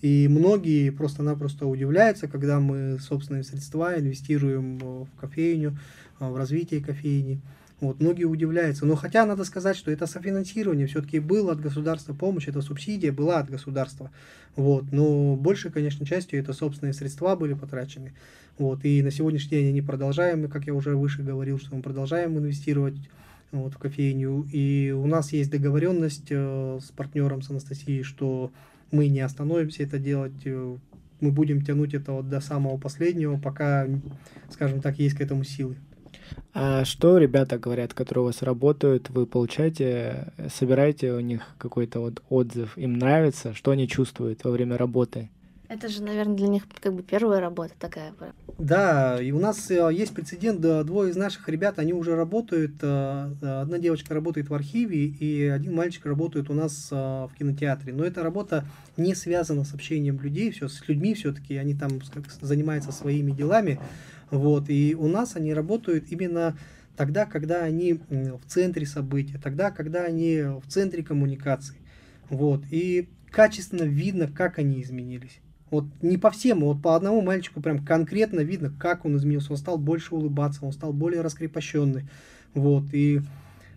И 0.03 0.29
многие 0.29 0.91
просто-напросто 0.91 1.67
удивляются, 1.67 2.27
когда 2.27 2.59
мы 2.59 2.99
собственные 2.99 3.45
средства 3.45 3.99
инвестируем 3.99 4.79
в 4.79 5.09
кофейню, 5.21 5.79
э, 6.19 6.29
в 6.29 6.37
развитие 6.37 6.83
кофейни. 6.83 7.41
Вот, 7.81 7.99
многие 8.01 8.25
удивляются. 8.25 8.85
Но 8.85 8.95
хотя 8.95 9.25
надо 9.25 9.45
сказать, 9.45 9.77
что 9.77 9.91
это 9.91 10.07
софинансирование 10.07 10.87
все-таки 10.87 11.19
было 11.19 11.53
от 11.53 11.61
государства 11.61 12.13
помощь, 12.13 12.47
эта 12.47 12.61
субсидия 12.61 13.11
была 13.11 13.39
от 13.39 13.51
государства. 13.51 14.11
Вот, 14.55 14.93
но 14.93 15.37
большей, 15.37 15.71
конечно, 15.71 16.05
частью 16.05 16.41
это 16.41 16.53
собственные 16.53 16.93
средства 16.93 17.37
были 17.37 17.55
потрачены. 17.55 18.13
Вот, 18.59 18.85
и 18.85 19.03
на 19.03 19.11
сегодняшний 19.11 19.51
день 19.51 19.69
они 19.69 19.81
продолжаем, 19.81 20.45
и 20.45 20.49
как 20.49 20.67
я 20.67 20.75
уже 20.75 20.95
выше 20.95 21.23
говорил, 21.23 21.59
что 21.59 21.75
мы 21.75 21.83
продолжаем 21.83 22.37
инвестировать 22.37 22.97
вот, 23.53 23.73
в 23.75 23.79
кофейню. 23.79 24.47
И 24.53 24.91
у 24.91 25.07
нас 25.07 25.33
есть 25.33 25.51
договоренность 25.51 26.27
э, 26.29 26.79
с 26.83 26.91
партнером, 26.91 27.41
с 27.41 27.51
Анастасией, 27.51 28.03
что 28.03 28.53
мы 28.91 29.09
не 29.09 29.21
остановимся 29.21 29.83
это 29.83 29.99
делать, 29.99 30.41
э, 30.45 30.77
мы 31.21 31.31
будем 31.31 31.63
тянуть 31.63 31.95
это 31.95 32.13
вот 32.13 32.29
до 32.29 32.41
самого 32.41 32.79
последнего, 32.79 33.39
пока, 33.39 33.87
скажем 34.51 34.81
так, 34.81 34.99
есть 34.99 35.17
к 35.17 35.21
этому 35.21 35.45
силы. 35.45 35.77
А 36.53 36.85
что 36.85 37.19
ребята 37.19 37.59
говорят, 37.59 37.95
которые 37.95 38.23
у 38.23 38.27
вас 38.27 38.43
работают, 38.43 39.11
вы 39.11 39.27
получаете, 39.27 40.33
собираете 40.53 41.13
у 41.13 41.21
них 41.21 41.43
какой-то 41.59 42.01
вот 42.01 42.23
отзыв, 42.29 42.77
им 42.77 42.95
нравится, 42.95 43.55
что 43.55 43.71
они 43.73 43.87
чувствуют 43.89 44.45
во 44.45 44.51
время 44.51 44.77
работы? 44.77 45.29
Это 45.71 45.89
же, 45.89 46.03
наверное, 46.03 46.35
для 46.35 46.49
них 46.49 46.65
как 46.81 46.95
бы 46.95 47.05
первая 47.05 47.41
работа 47.41 47.75
такая. 47.79 48.13
Да, 48.59 49.23
и 49.23 49.31
у 49.31 49.39
нас 49.39 49.71
э, 49.71 49.89
есть 49.93 50.13
прецедент, 50.13 50.61
двое 50.61 51.13
из 51.13 51.17
наших 51.17 51.49
ребят, 51.49 51.79
они 51.79 51.93
уже 51.93 52.17
работают, 52.17 52.73
э, 52.83 53.31
э, 53.41 53.61
одна 53.61 53.79
девочка 53.79 54.13
работает 54.13 54.51
в 54.51 54.55
архиве, 54.55 55.07
и 55.07 55.45
один 55.45 55.77
мальчик 55.77 56.07
работает 56.07 56.51
у 56.51 56.55
нас 56.55 56.89
в 56.91 57.31
кинотеатре. 57.39 57.93
Но 57.93 58.03
эта 58.03 58.25
работа 58.25 58.65
не 58.97 59.15
связана 59.15 59.63
с 59.63 59.73
общением 59.73 60.21
людей, 60.21 60.51
все 60.51 60.67
с 60.67 60.89
людьми 60.89 61.15
все-таки, 61.15 61.55
они 61.55 61.77
там 61.77 62.01
занимаются 62.41 62.91
своими 62.91 63.31
делами. 63.31 63.79
Вот, 64.33 64.69
и 64.71 64.97
у 64.99 65.07
нас 65.07 65.37
они 65.37 65.55
работают 65.55 66.07
именно 66.11 66.59
тогда, 66.97 67.27
когда 67.27 67.63
они 67.63 68.01
в 68.11 68.43
центре 68.49 68.87
события, 68.87 69.39
тогда, 69.39 69.71
когда 69.71 70.03
они 70.03 70.43
в 70.43 70.65
центре 70.67 71.05
коммуникаций. 71.05 71.77
Вот, 72.29 72.65
и 72.73 73.09
качественно 73.31 73.85
видно, 73.85 74.27
как 74.27 74.59
они 74.59 74.83
изменились. 74.83 75.41
Вот 75.71 75.85
не 76.03 76.19
по 76.19 76.31
всем, 76.31 76.61
вот 76.61 76.83
по 76.83 76.97
одному 76.97 77.21
мальчику 77.21 77.61
прям 77.61 77.85
конкретно 77.85 78.41
видно, 78.41 78.73
как 78.79 79.05
он 79.05 79.17
изменился. 79.17 79.53
Он 79.53 79.57
стал 79.57 79.79
больше 79.79 80.15
улыбаться, 80.15 80.65
он 80.65 80.73
стал 80.73 80.93
более 80.93 81.21
раскрепощенный. 81.21 82.09
Вот, 82.55 82.85
и 82.93 83.23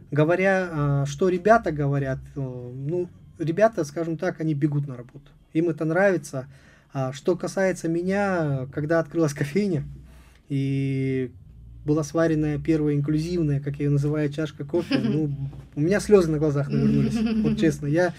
говоря, 0.10 0.70
а, 0.72 1.06
что 1.06 1.30
ребята 1.30 1.72
говорят, 1.72 2.20
э, 2.36 2.40
ну, 2.40 3.10
ребята, 3.38 3.84
скажем 3.84 4.18
так, 4.18 4.42
они 4.42 4.54
бегут 4.54 4.88
на 4.88 4.96
работу. 4.96 5.32
Им 5.54 5.70
это 5.70 5.86
нравится. 5.86 6.48
А 6.94 7.12
что 7.14 7.36
касается 7.36 7.88
меня, 7.88 8.68
когда 8.74 9.00
открылась 9.00 9.34
кофейня, 9.36 9.84
и 10.50 11.32
была 11.86 12.04
сваренная 12.04 12.60
первая 12.60 12.96
инклюзивная, 12.96 13.60
как 13.60 13.78
я 13.78 13.86
ее 13.86 13.92
называю, 13.92 14.32
чашка 14.32 14.66
кофе, 14.66 15.00
ну, 15.04 15.36
у 15.76 15.82
меня 15.82 16.00
слезы 16.00 16.32
на 16.32 16.38
глазах 16.38 16.70
навернулись, 16.70 17.44
вот 17.44 17.60
честно. 17.60 17.88
Я, 17.88 18.14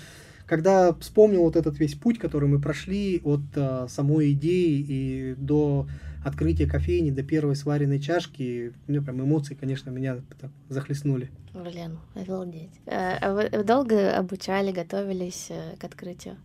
когда 0.46 0.92
вспомнил 0.94 1.42
вот 1.42 1.56
этот 1.56 1.78
весь 1.78 1.94
путь, 1.94 2.18
который 2.18 2.48
мы 2.48 2.60
прошли 2.60 3.20
от 3.24 3.42
а, 3.56 3.86
самой 3.88 4.32
идеи 4.32 4.84
и 4.86 5.34
до 5.36 5.86
открытия 6.24 6.66
кофейни, 6.66 7.10
до 7.10 7.22
первой 7.22 7.54
сваренной 7.56 8.00
чашки, 8.00 8.72
меня 8.86 9.02
прям 9.02 9.22
эмоции, 9.22 9.54
конечно, 9.54 9.90
меня 9.90 10.18
так 10.40 10.50
захлестнули. 10.68 11.30
Блин, 11.52 11.98
обалдеть. 12.14 12.72
А 12.86 13.18
а 13.20 13.34
вы 13.34 13.64
долго 13.64 14.16
обучали, 14.16 14.72
готовились 14.72 15.48
э, 15.50 15.76
к 15.78 15.84
открытию? 15.84 16.36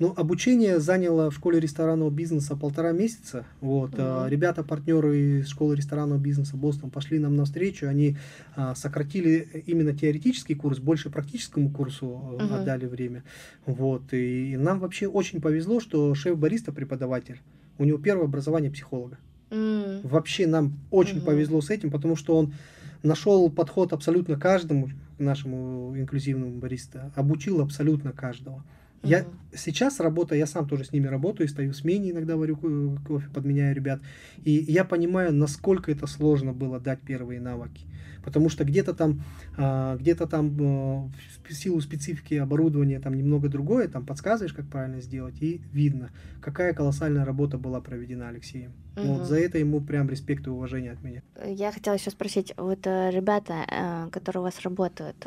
Ну, 0.00 0.14
обучение 0.16 0.80
заняло 0.80 1.30
в 1.30 1.34
школе 1.34 1.60
ресторанного 1.60 2.08
бизнеса 2.08 2.56
полтора 2.56 2.92
месяца. 2.92 3.44
Вот. 3.60 3.92
Мгм. 3.92 4.28
Ребята, 4.28 4.64
партнеры 4.64 5.40
из 5.40 5.48
школы 5.48 5.76
ресторанного 5.76 6.18
бизнеса 6.18 6.56
Бостон 6.56 6.88
пошли 6.90 7.18
нам 7.18 7.36
навстречу. 7.36 7.86
Они 7.86 8.16
а, 8.56 8.74
сократили 8.74 9.62
именно 9.66 9.92
теоретический 9.92 10.54
курс, 10.54 10.78
больше 10.78 11.10
практическому 11.10 11.68
курсу 11.70 12.06
Мгм. 12.40 12.54
отдали 12.54 12.86
время. 12.86 13.24
Вот. 13.66 14.14
И 14.14 14.56
нам 14.56 14.80
вообще 14.80 15.06
очень 15.06 15.42
повезло, 15.42 15.80
что 15.80 16.14
шеф-бариста 16.14 16.72
преподаватель. 16.72 17.38
У 17.76 17.84
него 17.84 17.98
первое 17.98 18.24
образование 18.24 18.70
психолога. 18.70 19.18
М, 19.50 20.00
Вообще 20.02 20.46
нам 20.46 20.78
очень 20.90 21.20
повезло 21.20 21.60
с 21.60 21.68
этим, 21.68 21.90
потому 21.90 22.16
что 22.16 22.36
он 22.38 22.54
нашел 23.02 23.50
подход 23.50 23.92
абсолютно 23.92 24.38
каждому 24.40 24.88
нашему 25.18 25.92
инклюзивному 25.98 26.58
бариста, 26.58 27.12
обучил 27.16 27.60
абсолютно 27.60 28.12
каждого. 28.12 28.64
Я 29.02 29.20
Мгм. 29.20 29.38
сейчас 29.54 30.00
работаю, 30.00 30.38
я 30.38 30.46
сам 30.46 30.68
тоже 30.68 30.84
с 30.84 30.92
ними 30.92 31.06
работаю, 31.06 31.48
стою 31.48 31.72
в 31.72 31.76
смене, 31.76 32.10
иногда 32.10 32.36
варю 32.36 32.56
ко- 32.56 32.98
кофе, 33.06 33.28
подменяю 33.32 33.74
ребят. 33.74 34.00
И 34.44 34.50
я 34.50 34.84
понимаю, 34.84 35.32
насколько 35.32 35.90
это 35.90 36.06
сложно 36.06 36.52
было 36.52 36.78
дать 36.78 37.00
первые 37.00 37.40
навыки. 37.40 37.86
Потому 38.22 38.50
что 38.50 38.64
где-то 38.64 38.92
там, 38.92 39.22
а, 39.56 39.96
где-то 39.96 40.26
там 40.26 40.48
э, 40.60 41.10
в 41.48 41.52
силу 41.54 41.80
специфики 41.80 42.34
оборудования 42.34 43.00
там 43.00 43.14
немного 43.14 43.48
другое, 43.48 43.88
там 43.88 44.04
подсказываешь, 44.04 44.52
как 44.52 44.68
правильно 44.68 45.00
сделать, 45.00 45.40
и 45.40 45.62
видно, 45.72 46.10
какая 46.42 46.74
колоссальная 46.74 47.24
работа 47.24 47.56
была 47.56 47.80
проведена 47.80 48.28
Алексеем. 48.28 48.72
Вот 48.96 49.16
Мгм. 49.16 49.24
за 49.24 49.36
это 49.38 49.56
ему 49.58 49.80
прям 49.80 50.10
респект 50.10 50.46
и 50.46 50.50
уважение 50.50 50.92
от 50.92 51.02
меня. 51.02 51.22
Я 51.46 51.72
хотела 51.72 51.94
еще 51.94 52.10
спросить, 52.10 52.52
вот 52.58 52.86
э, 52.86 53.10
ребята, 53.10 53.64
э, 53.70 54.10
которые 54.10 54.40
у 54.40 54.44
вас 54.44 54.60
работают 54.60 55.26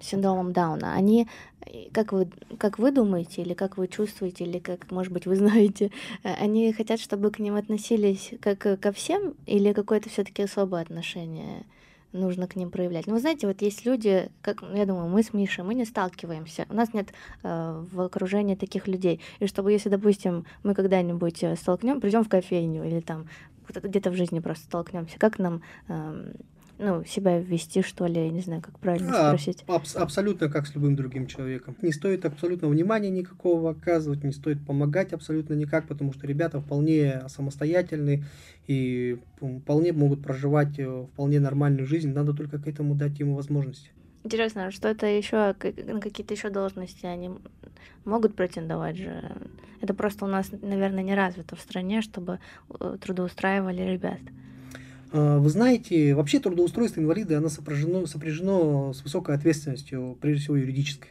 синдромом 0.00 0.52
Дауна, 0.52 0.94
они, 0.94 1.28
э, 1.66 1.90
как 1.92 2.12
вы, 2.12 2.28
как 2.58 2.78
вы 2.78 2.90
думаете, 2.90 3.42
или 3.42 3.54
как 3.54 3.76
вы 3.76 3.88
чувствуете, 3.88 4.44
или 4.44 4.58
как, 4.58 4.90
может 4.90 5.12
быть, 5.12 5.26
вы 5.26 5.36
знаете, 5.44 5.90
э, 6.22 6.32
они 6.34 6.72
хотят, 6.72 7.00
чтобы 7.00 7.30
к 7.30 7.38
ним 7.38 7.56
относились 7.56 8.32
как 8.40 8.66
э, 8.66 8.76
ко 8.76 8.92
всем, 8.92 9.34
или 9.46 9.72
какое-то 9.72 10.08
все-таки 10.08 10.42
особое 10.42 10.82
отношение 10.82 11.64
нужно 12.12 12.46
к 12.46 12.56
ним 12.56 12.70
проявлять? 12.70 13.06
Ну, 13.06 13.14
вы 13.14 13.20
знаете, 13.20 13.46
вот 13.46 13.60
есть 13.60 13.84
люди, 13.84 14.30
как, 14.40 14.62
ну, 14.62 14.76
я 14.76 14.86
думаю, 14.86 15.08
мы 15.08 15.22
с 15.22 15.32
Мишей, 15.32 15.64
мы 15.64 15.74
не 15.74 15.84
сталкиваемся, 15.84 16.66
у 16.68 16.74
нас 16.74 16.94
нет 16.94 17.08
э, 17.42 17.84
в 17.92 18.00
окружении 18.00 18.54
таких 18.54 18.86
людей, 18.88 19.20
и 19.40 19.46
чтобы, 19.46 19.72
если, 19.72 19.88
допустим, 19.88 20.46
мы 20.62 20.74
когда-нибудь 20.74 21.42
э, 21.42 21.56
столкнем, 21.56 22.00
придем 22.00 22.24
в 22.24 22.28
кофейню 22.28 22.84
или 22.84 23.00
там 23.00 23.26
где-то 23.68 24.10
в 24.10 24.14
жизни 24.14 24.40
просто 24.40 24.64
столкнемся. 24.64 25.18
Как 25.18 25.38
нам 25.38 25.62
эм, 25.88 26.34
ну, 26.84 27.04
себя 27.04 27.38
вести, 27.38 27.82
что 27.82 28.06
ли, 28.06 28.24
я 28.26 28.30
не 28.30 28.40
знаю, 28.40 28.60
как 28.60 28.78
правильно 28.78 29.10
А, 29.12 29.28
спросить. 29.28 29.64
абс- 29.66 29.96
абсолютно 29.96 30.48
как 30.50 30.66
с 30.66 30.74
любым 30.74 30.94
другим 30.96 31.26
человеком. 31.26 31.76
Не 31.82 31.92
стоит 31.92 32.24
абсолютно 32.24 32.68
внимания 32.68 33.10
никакого 33.10 33.70
оказывать, 33.70 34.22
не 34.22 34.32
стоит 34.32 34.64
помогать 34.66 35.12
абсолютно 35.12 35.54
никак, 35.54 35.86
потому 35.88 36.12
что 36.12 36.26
ребята 36.26 36.60
вполне 36.60 37.22
самостоятельны 37.28 38.24
и 38.66 39.18
вполне 39.62 39.92
могут 39.92 40.22
проживать 40.22 40.78
э, 40.78 41.06
вполне 41.12 41.40
нормальную 41.40 41.86
жизнь. 41.86 42.12
Надо 42.12 42.34
только 42.34 42.58
к 42.58 42.68
этому 42.68 42.94
дать 42.94 43.18
ему 43.18 43.34
возможность. 43.34 43.90
Интересно, 44.22 44.70
что 44.70 44.88
это 44.88 45.06
еще 45.06 45.54
на 45.86 46.00
какие-то 46.00 46.34
еще 46.34 46.50
должности 46.50 47.06
они 47.06 47.30
могут 48.04 48.34
претендовать 48.34 48.96
же? 48.96 49.32
Это 49.80 49.92
просто 49.94 50.24
у 50.24 50.28
нас, 50.28 50.50
наверное, 50.62 51.02
не 51.02 51.14
развито 51.14 51.56
в 51.56 51.60
стране, 51.60 52.00
чтобы 52.02 52.38
э, 52.80 52.96
трудоустраивали 53.00 53.82
ребят. 53.82 54.20
А, 55.14 55.38
Вы 55.38 55.48
знаете, 55.48 56.12
вообще 56.14 56.40
трудоустройство 56.40 57.00
инвалида, 57.00 57.38
оно 57.38 57.48
сопряжено, 57.48 58.04
сопряжено 58.06 58.92
с 58.92 59.04
высокой 59.04 59.36
ответственностью, 59.36 60.18
прежде 60.20 60.42
всего 60.42 60.56
юридической. 60.56 61.10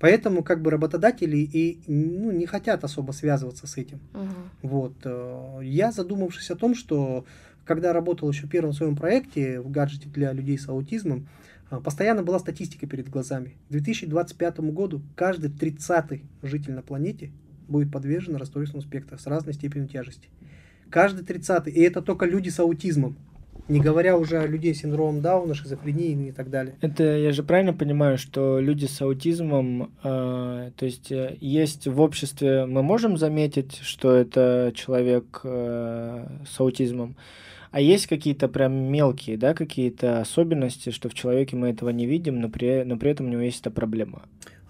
Поэтому 0.00 0.42
как 0.42 0.62
бы 0.62 0.70
работодатели 0.70 1.36
и 1.36 1.78
ну, 1.86 2.32
не 2.32 2.46
хотят 2.46 2.82
особо 2.84 3.12
связываться 3.12 3.66
с 3.66 3.76
этим. 3.76 4.00
Мгм. 4.14 4.50
Вот. 4.62 4.94
э, 5.04 5.60
Я 5.62 5.92
задумавшись 5.92 6.50
о 6.50 6.56
том, 6.56 6.74
что 6.74 7.26
когда 7.66 7.92
работал 7.92 8.30
еще 8.30 8.46
в 8.46 8.50
первом 8.50 8.72
своем 8.72 8.96
проекте 8.96 9.60
в 9.60 9.70
гаджете 9.70 10.08
для 10.08 10.32
людей 10.32 10.58
с 10.58 10.68
аутизмом, 10.68 11.28
а, 11.70 11.80
постоянно 11.80 12.22
была 12.22 12.38
статистика 12.38 12.86
перед 12.86 13.10
глазами. 13.10 13.56
К 13.68 13.72
2025 13.72 14.72
году 14.72 15.02
каждый 15.14 15.50
30 15.50 16.22
житель 16.42 16.72
на 16.72 16.82
планете 16.82 17.30
будет 17.68 17.92
подвержен 17.92 18.36
расстройству 18.36 18.80
спектра 18.80 19.18
с 19.18 19.26
разной 19.26 19.54
степенью 19.54 19.86
тяжести. 19.86 20.28
Каждый 20.92 21.24
30 21.24 21.68
и 21.68 21.80
это 21.80 22.02
только 22.02 22.26
люди 22.26 22.50
с 22.50 22.60
аутизмом. 22.60 23.16
Не 23.68 23.80
говоря 23.80 24.18
уже 24.18 24.38
о 24.38 24.46
людей 24.46 24.74
с 24.74 24.80
синдромом 24.80 25.22
Дауна, 25.22 25.54
шизофренией 25.54 26.28
и 26.28 26.32
так 26.32 26.50
далее. 26.50 26.74
Это 26.82 27.04
я 27.16 27.32
же 27.32 27.42
правильно 27.42 27.72
понимаю, 27.72 28.18
что 28.18 28.60
люди 28.60 28.84
с 28.84 29.00
аутизмом, 29.00 29.92
э, 30.02 30.70
то 30.76 30.84
есть 30.84 31.10
э, 31.10 31.38
есть 31.40 31.86
в 31.86 32.00
обществе, 32.00 32.66
мы 32.66 32.82
можем 32.82 33.16
заметить, 33.16 33.78
что 33.82 34.14
это 34.14 34.72
человек 34.74 35.40
э, 35.44 36.26
с 36.46 36.60
аутизмом, 36.60 37.16
а 37.70 37.80
есть 37.80 38.06
какие-то 38.06 38.48
прям 38.48 38.74
мелкие, 38.74 39.38
да, 39.38 39.54
какие-то 39.54 40.20
особенности, 40.20 40.90
что 40.90 41.08
в 41.08 41.14
человеке 41.14 41.56
мы 41.56 41.70
этого 41.70 41.88
не 41.88 42.04
видим, 42.04 42.40
но 42.40 42.50
при, 42.50 42.82
но 42.84 42.98
при 42.98 43.12
этом 43.12 43.26
у 43.26 43.28
него 43.30 43.40
есть 43.40 43.60
эта 43.60 43.70
проблема. 43.70 44.24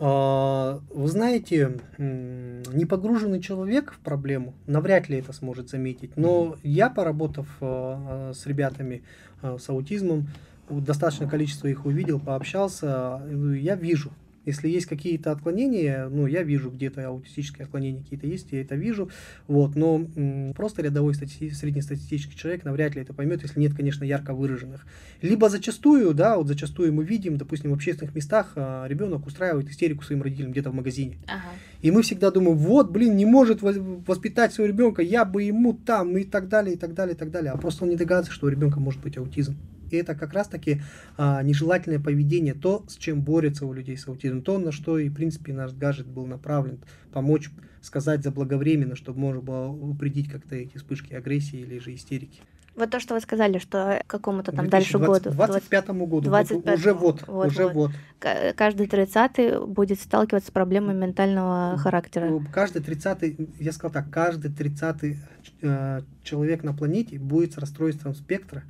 А, 0.04 0.80
Вы 0.90 1.08
знаете, 1.08 1.78
непогруженный 1.96 3.40
человек 3.40 3.92
в 3.92 3.98
проблему 4.00 4.52
навряд 4.66 5.08
ли 5.08 5.18
это 5.18 5.32
сможет 5.32 5.70
заметить. 5.70 6.16
Но 6.16 6.56
я, 6.64 6.90
поработав 6.90 7.46
а, 7.60 8.30
а, 8.30 8.34
с 8.34 8.44
ребятами 8.46 9.04
с 9.42 9.68
аутизмом, 9.68 10.26
достаточное 10.68 11.28
количество 11.28 11.68
их 11.68 11.86
увидел, 11.86 12.18
пообщался, 12.18 13.20
э, 13.24 13.56
я 13.58 13.74
вижу. 13.74 14.10
Если 14.44 14.68
есть 14.68 14.86
какие-то 14.86 15.30
отклонения, 15.30 16.08
ну, 16.08 16.26
я 16.26 16.42
вижу 16.42 16.70
где-то 16.70 17.06
аутистические 17.06 17.64
отклонения 17.64 18.02
какие-то 18.02 18.26
есть, 18.26 18.48
я 18.50 18.60
это 18.60 18.74
вижу. 18.74 19.08
Вот, 19.46 19.76
но 19.76 20.06
м, 20.16 20.52
просто 20.54 20.82
рядовой 20.82 21.14
стати- 21.14 21.50
среднестатистический 21.50 22.36
человек 22.36 22.64
навряд 22.64 22.94
ли 22.94 23.02
это 23.02 23.12
поймет, 23.14 23.42
если 23.42 23.60
нет, 23.60 23.74
конечно, 23.74 24.04
ярко 24.04 24.34
выраженных. 24.34 24.84
Либо 25.20 25.48
зачастую, 25.48 26.12
да, 26.14 26.36
вот 26.36 26.48
зачастую 26.48 26.92
мы 26.92 27.04
видим, 27.04 27.36
допустим, 27.36 27.70
в 27.70 27.74
общественных 27.74 28.14
местах 28.14 28.52
а, 28.56 28.86
ребенок 28.88 29.26
устраивает 29.26 29.68
истерику 29.70 30.02
своим 30.02 30.22
родителям 30.22 30.50
где-то 30.50 30.70
в 30.70 30.74
магазине. 30.74 31.18
Ага. 31.26 31.42
И 31.80 31.90
мы 31.90 32.02
всегда 32.02 32.30
думаем, 32.30 32.56
вот, 32.56 32.90
блин, 32.90 33.16
не 33.16 33.26
может 33.26 33.60
воспитать 33.62 34.52
своего 34.52 34.72
ребенка, 34.72 35.02
я 35.02 35.24
бы 35.24 35.42
ему 35.42 35.74
там, 35.74 36.16
и 36.16 36.24
так 36.24 36.48
далее, 36.48 36.74
и 36.74 36.78
так 36.78 36.94
далее, 36.94 37.14
и 37.14 37.18
так 37.18 37.30
далее. 37.30 37.52
А 37.52 37.56
просто 37.56 37.84
он 37.84 37.90
не 37.90 37.96
догадывается, 37.96 38.32
что 38.32 38.46
у 38.46 38.50
ребенка 38.50 38.80
может 38.80 39.00
быть 39.00 39.16
аутизм. 39.18 39.56
И 39.92 39.96
это 39.96 40.14
как 40.14 40.32
раз-таки 40.32 40.82
а, 41.16 41.42
нежелательное 41.42 42.00
поведение, 42.00 42.54
то, 42.54 42.84
с 42.88 42.96
чем 42.96 43.20
борется 43.20 43.66
у 43.66 43.72
людей 43.72 43.96
с 43.96 44.08
аутизмом, 44.08 44.42
то, 44.42 44.58
на 44.58 44.72
что 44.72 44.98
и, 44.98 45.08
в 45.08 45.14
принципе, 45.14 45.52
наш 45.52 45.72
гаджет 45.72 46.06
был 46.06 46.26
направлен, 46.26 46.78
помочь 47.12 47.50
сказать 47.82 48.22
заблаговременно, 48.22 48.96
чтобы 48.96 49.20
можно 49.20 49.40
было 49.42 49.68
упредить 49.68 50.30
как-то 50.30 50.54
эти 50.54 50.76
вспышки 50.76 51.14
агрессии 51.14 51.58
или 51.58 51.78
же 51.78 51.94
истерики. 51.94 52.40
Вот 52.74 52.90
то, 52.90 53.00
что 53.00 53.14
вы 53.14 53.20
сказали, 53.20 53.58
что 53.58 54.02
к 54.06 54.10
какому-то 54.10 54.50
там 54.50 54.70
дальше 54.70 54.98
году, 54.98 55.30
25 55.30 55.88
году, 55.88 56.30
25-му, 56.30 56.72
уже 56.72 56.94
вот, 56.94 57.22
вот, 57.26 57.46
уже 57.48 57.68
вот. 57.68 57.90
вот. 58.20 58.54
каждый 58.56 58.86
тридцатый 58.86 59.66
будет 59.66 60.00
сталкиваться 60.00 60.48
с 60.48 60.50
проблемой 60.50 60.94
ментального 60.94 61.76
характера. 61.76 62.30
Ну, 62.30 62.42
Каждый 62.50 62.82
30 62.82 63.36
я 63.60 63.72
сказал 63.72 63.92
так, 63.92 64.08
каждый 64.08 64.50
30 64.50 65.16
э, 65.60 66.00
человек 66.22 66.62
на 66.62 66.72
планете 66.72 67.18
будет 67.18 67.52
с 67.52 67.58
расстройством 67.58 68.14
спектра 68.14 68.62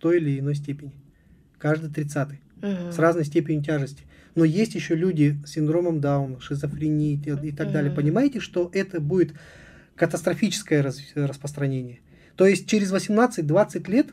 той 0.00 0.16
или 0.16 0.38
иной 0.40 0.54
степени. 0.54 0.92
Каждый 1.58 1.90
30 1.90 2.40
Мгм. 2.62 2.92
с 2.92 2.98
разной 2.98 3.24
степенью 3.24 3.62
тяжести. 3.62 4.04
Но 4.34 4.44
есть 4.44 4.74
еще 4.74 4.94
люди 4.94 5.38
с 5.44 5.50
синдромом 5.52 6.00
Дауна, 6.00 6.40
шизофренией 6.40 7.20
и 7.42 7.52
так 7.52 7.72
далее. 7.72 7.90
Мгм. 7.90 7.96
Понимаете, 7.96 8.40
что 8.40 8.70
это 8.72 9.00
будет 9.00 9.34
катастрофическое 9.96 10.82
раз- 10.82 11.02
распространение. 11.14 12.00
То 12.36 12.46
есть 12.46 12.66
через 12.68 12.90
18-20 12.92 13.88
лет 13.88 14.08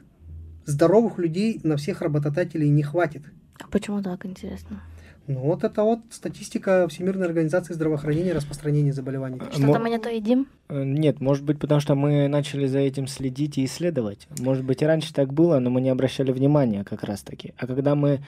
здоровых 0.65 1.17
людей 1.17 1.60
на 1.63 1.78
всех 1.78 2.02
работодателей 2.02 2.69
не 2.69 2.84
хватит. 2.84 3.21
А 3.60 3.67
почему 3.69 4.02
так, 4.04 4.26
интересно? 4.26 4.82
Ну 5.27 5.41
вот 5.41 5.65
это 5.65 5.83
вот 5.83 5.99
статистика 6.09 6.87
Всемирной 6.87 7.27
организации 7.27 7.73
здравоохранения 7.73 8.31
распространения 8.31 8.93
заболеваний. 8.93 9.41
Что-то 9.51 9.67
Мо- 9.67 9.79
мы 9.79 9.89
не 9.89 9.99
то 9.99 10.09
едим? 10.09 10.47
Э, 10.69 10.83
Нет, 10.83 11.19
может 11.19 11.43
быть, 11.43 11.59
потому 11.59 11.81
что 11.81 11.95
мы 11.95 12.29
начали 12.29 12.65
за 12.65 12.79
этим 12.79 13.07
следить 13.07 13.57
и 13.57 13.65
исследовать. 13.65 14.27
Может 14.39 14.63
быть, 14.63 14.81
и 14.81 14.85
раньше 14.85 15.13
так 15.13 15.33
было, 15.33 15.59
но 15.59 15.69
мы 15.69 15.81
не 15.81 15.89
обращали 15.89 16.31
внимания 16.31 16.85
как 16.85 17.03
раз-таки. 17.03 17.53
А 17.57 17.67
когда 17.67 17.95
мы 17.95 18.21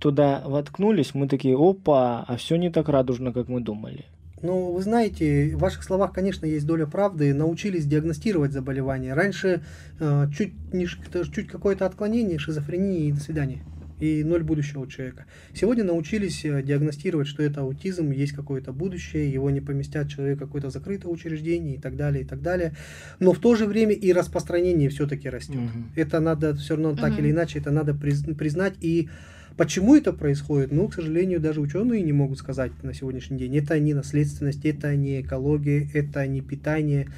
туда 0.00 0.42
воткнулись, 0.44 1.14
мы 1.14 1.28
такие, 1.28 1.56
опа, 1.56 2.24
а 2.26 2.36
все 2.36 2.56
не 2.56 2.70
так 2.70 2.88
радужно, 2.88 3.32
как 3.32 3.48
мы 3.48 3.60
думали. 3.60 4.06
Ну, 4.42 4.72
вы 4.72 4.82
знаете, 4.82 5.54
в 5.56 5.60
ваших 5.60 5.82
словах, 5.82 6.12
конечно, 6.12 6.44
есть 6.44 6.66
доля 6.66 6.86
правды. 6.86 7.32
Научились 7.32 7.86
диагностировать 7.86 8.52
заболевание. 8.52 9.14
Раньше 9.14 9.62
э, 9.98 10.26
чуть, 10.36 10.52
не, 10.74 10.86
чуть 10.86 11.48
какое-то 11.48 11.86
отклонение, 11.86 12.38
шизофрения 12.38 13.08
и 13.08 13.12
до 13.12 13.20
свидания. 13.20 13.62
И 13.98 14.22
ноль 14.24 14.42
будущего 14.42 14.80
у 14.80 14.86
человека. 14.86 15.24
Сегодня 15.54 15.82
научились 15.84 16.44
э, 16.44 16.62
диагностировать, 16.62 17.26
что 17.28 17.42
это 17.42 17.62
аутизм, 17.62 18.10
есть 18.10 18.32
какое-то 18.32 18.72
будущее, 18.72 19.32
его 19.32 19.48
не 19.50 19.60
поместят 19.62 20.08
человек 20.10 20.36
в 20.36 20.40
какое-то 20.40 20.68
закрытое 20.70 21.10
учреждение 21.10 21.76
и 21.76 21.78
так 21.78 21.96
далее, 21.96 22.22
и 22.24 22.26
так 22.26 22.42
далее. 22.42 22.72
Но 23.20 23.32
в 23.32 23.38
то 23.38 23.54
же 23.54 23.64
время 23.66 23.92
и 23.94 24.12
распространение 24.12 24.90
все-таки 24.90 25.30
растет. 25.30 25.56
Мгм. 25.56 25.92
Это 25.96 26.20
надо 26.20 26.54
все 26.54 26.74
равно 26.76 26.94
так 26.94 27.12
Мгм. 27.12 27.20
или 27.20 27.30
иначе, 27.30 27.58
это 27.58 27.70
надо 27.70 27.92
приз- 27.92 28.34
признать. 28.34 28.74
И 28.80 29.08
Почему 29.56 29.96
это 29.96 30.12
происходит? 30.12 30.70
Ну, 30.70 30.86
к 30.86 30.92
сожалению, 30.92 31.40
даже 31.40 31.62
ученые 31.62 32.02
не 32.02 32.12
могут 32.12 32.38
сказать 32.38 32.72
на 32.82 32.92
сегодняшний 32.92 33.38
день. 33.38 33.56
Это 33.56 33.80
не 33.80 33.94
наследственность, 33.94 34.66
это 34.66 34.94
не 34.94 35.22
экология, 35.22 35.88
это 35.94 36.26
не 36.26 36.42
питание. 36.42 37.08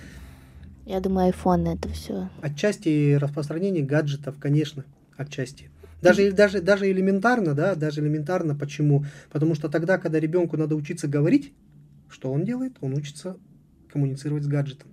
Я 0.87 1.01
думаю, 1.01 1.27
айфоны 1.27 1.71
это 1.75 1.89
все. 1.89 2.29
Отчасти 2.41 3.15
распространение 3.15 3.83
гаджетов, 3.83 4.37
конечно, 4.39 4.85
отчасти. 5.17 5.69
Даже, 6.01 6.33
даже, 6.33 6.61
даже 6.61 6.91
элементарно, 6.91 7.55
да, 7.55 7.75
даже 7.75 8.01
элементарно. 8.01 8.55
Почему? 8.55 9.05
Потому 9.31 9.55
что 9.55 9.69
тогда, 9.69 9.99
когда 9.99 10.21
ребенку 10.21 10.57
надо 10.57 10.77
учиться 10.77 11.09
говорить, 11.09 11.53
что 12.09 12.33
он 12.33 12.45
делает? 12.45 12.77
Он 12.81 12.95
учится 12.95 13.37
коммуницировать 13.93 14.45
с 14.45 14.47
гаджетом. 14.47 14.89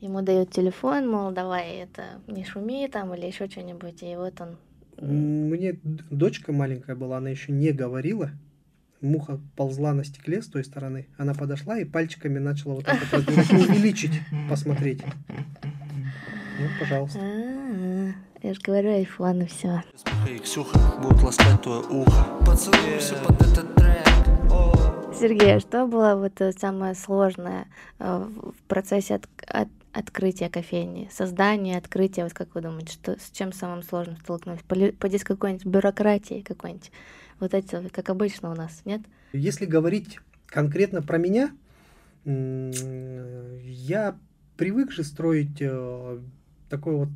Ему 0.00 0.20
дают 0.22 0.50
телефон, 0.50 1.08
мол, 1.08 1.32
давай 1.32 1.76
это 1.76 2.20
не 2.26 2.44
шуми 2.44 2.86
там 2.88 3.14
или 3.14 3.26
еще 3.26 3.48
что-нибудь, 3.48 4.02
и 4.02 4.14
вот 4.16 4.40
он. 4.40 4.56
Мне 5.00 5.78
дочка 6.10 6.52
маленькая 6.52 6.96
была, 6.96 7.18
она 7.18 7.30
еще 7.30 7.52
не 7.52 7.72
говорила. 7.72 8.30
Муха 9.00 9.40
ползла 9.56 9.92
на 9.92 10.04
стекле 10.04 10.42
с 10.42 10.46
той 10.46 10.64
стороны. 10.64 11.06
Она 11.18 11.34
подошла 11.34 11.78
и 11.78 11.84
пальчиками 11.84 12.38
начала 12.38 12.74
вот 12.74 12.84
так 12.84 12.98
вот 13.12 13.28
увеличить, 13.52 14.12
посмотреть. 14.48 15.02
Ну, 16.58 16.68
пожалуйста. 16.80 17.18
А-а-а. 17.18 18.12
Я 18.42 18.54
же 18.54 18.60
говорю, 18.60 18.90
айфон 18.94 19.42
и 19.42 19.46
все. 19.46 19.82
И 20.30 20.38
Ксюха 20.38 20.78
будут 21.02 21.22
ласкать 21.22 21.62
твое 21.62 21.80
ухо. 21.80 22.24
Поцелуемся 22.46 23.14
под 23.16 23.40
этот 23.42 23.74
трек. 23.74 24.06
Сергей, 25.18 25.56
а 25.56 25.60
что 25.60 25.86
было 25.86 26.14
вот 26.14 26.40
э, 26.42 26.52
самое 26.52 26.94
сложное 26.94 27.66
э, 27.98 28.26
в 28.28 28.62
процессе 28.68 29.14
от, 29.14 29.26
от- 29.46 29.68
открытия 29.92 30.50
кофейни? 30.50 31.08
Создание, 31.10 31.78
открытие, 31.78 32.24
вот 32.26 32.34
как 32.34 32.54
вы 32.54 32.60
думаете, 32.60 32.92
что, 32.92 33.18
с 33.18 33.30
чем 33.30 33.52
самым 33.54 33.82
сложным 33.82 34.18
столкнулись? 34.18 34.60
Поди 34.98 35.18
с 35.18 35.24
какой-нибудь 35.24 35.64
бюрократией 35.64 36.42
какой-нибудь? 36.42 36.92
Вот 37.40 37.54
эти, 37.54 37.88
как 37.88 38.10
обычно 38.10 38.50
у 38.50 38.54
нас, 38.54 38.82
нет? 38.84 39.00
Если 39.32 39.64
говорить 39.64 40.18
конкретно 40.46 41.00
про 41.02 41.16
меня, 41.16 41.50
я 42.26 44.16
привык 44.58 44.90
же 44.92 45.02
строить 45.02 45.56
э, 45.60 46.18
такой 46.68 46.96
вот, 46.96 47.08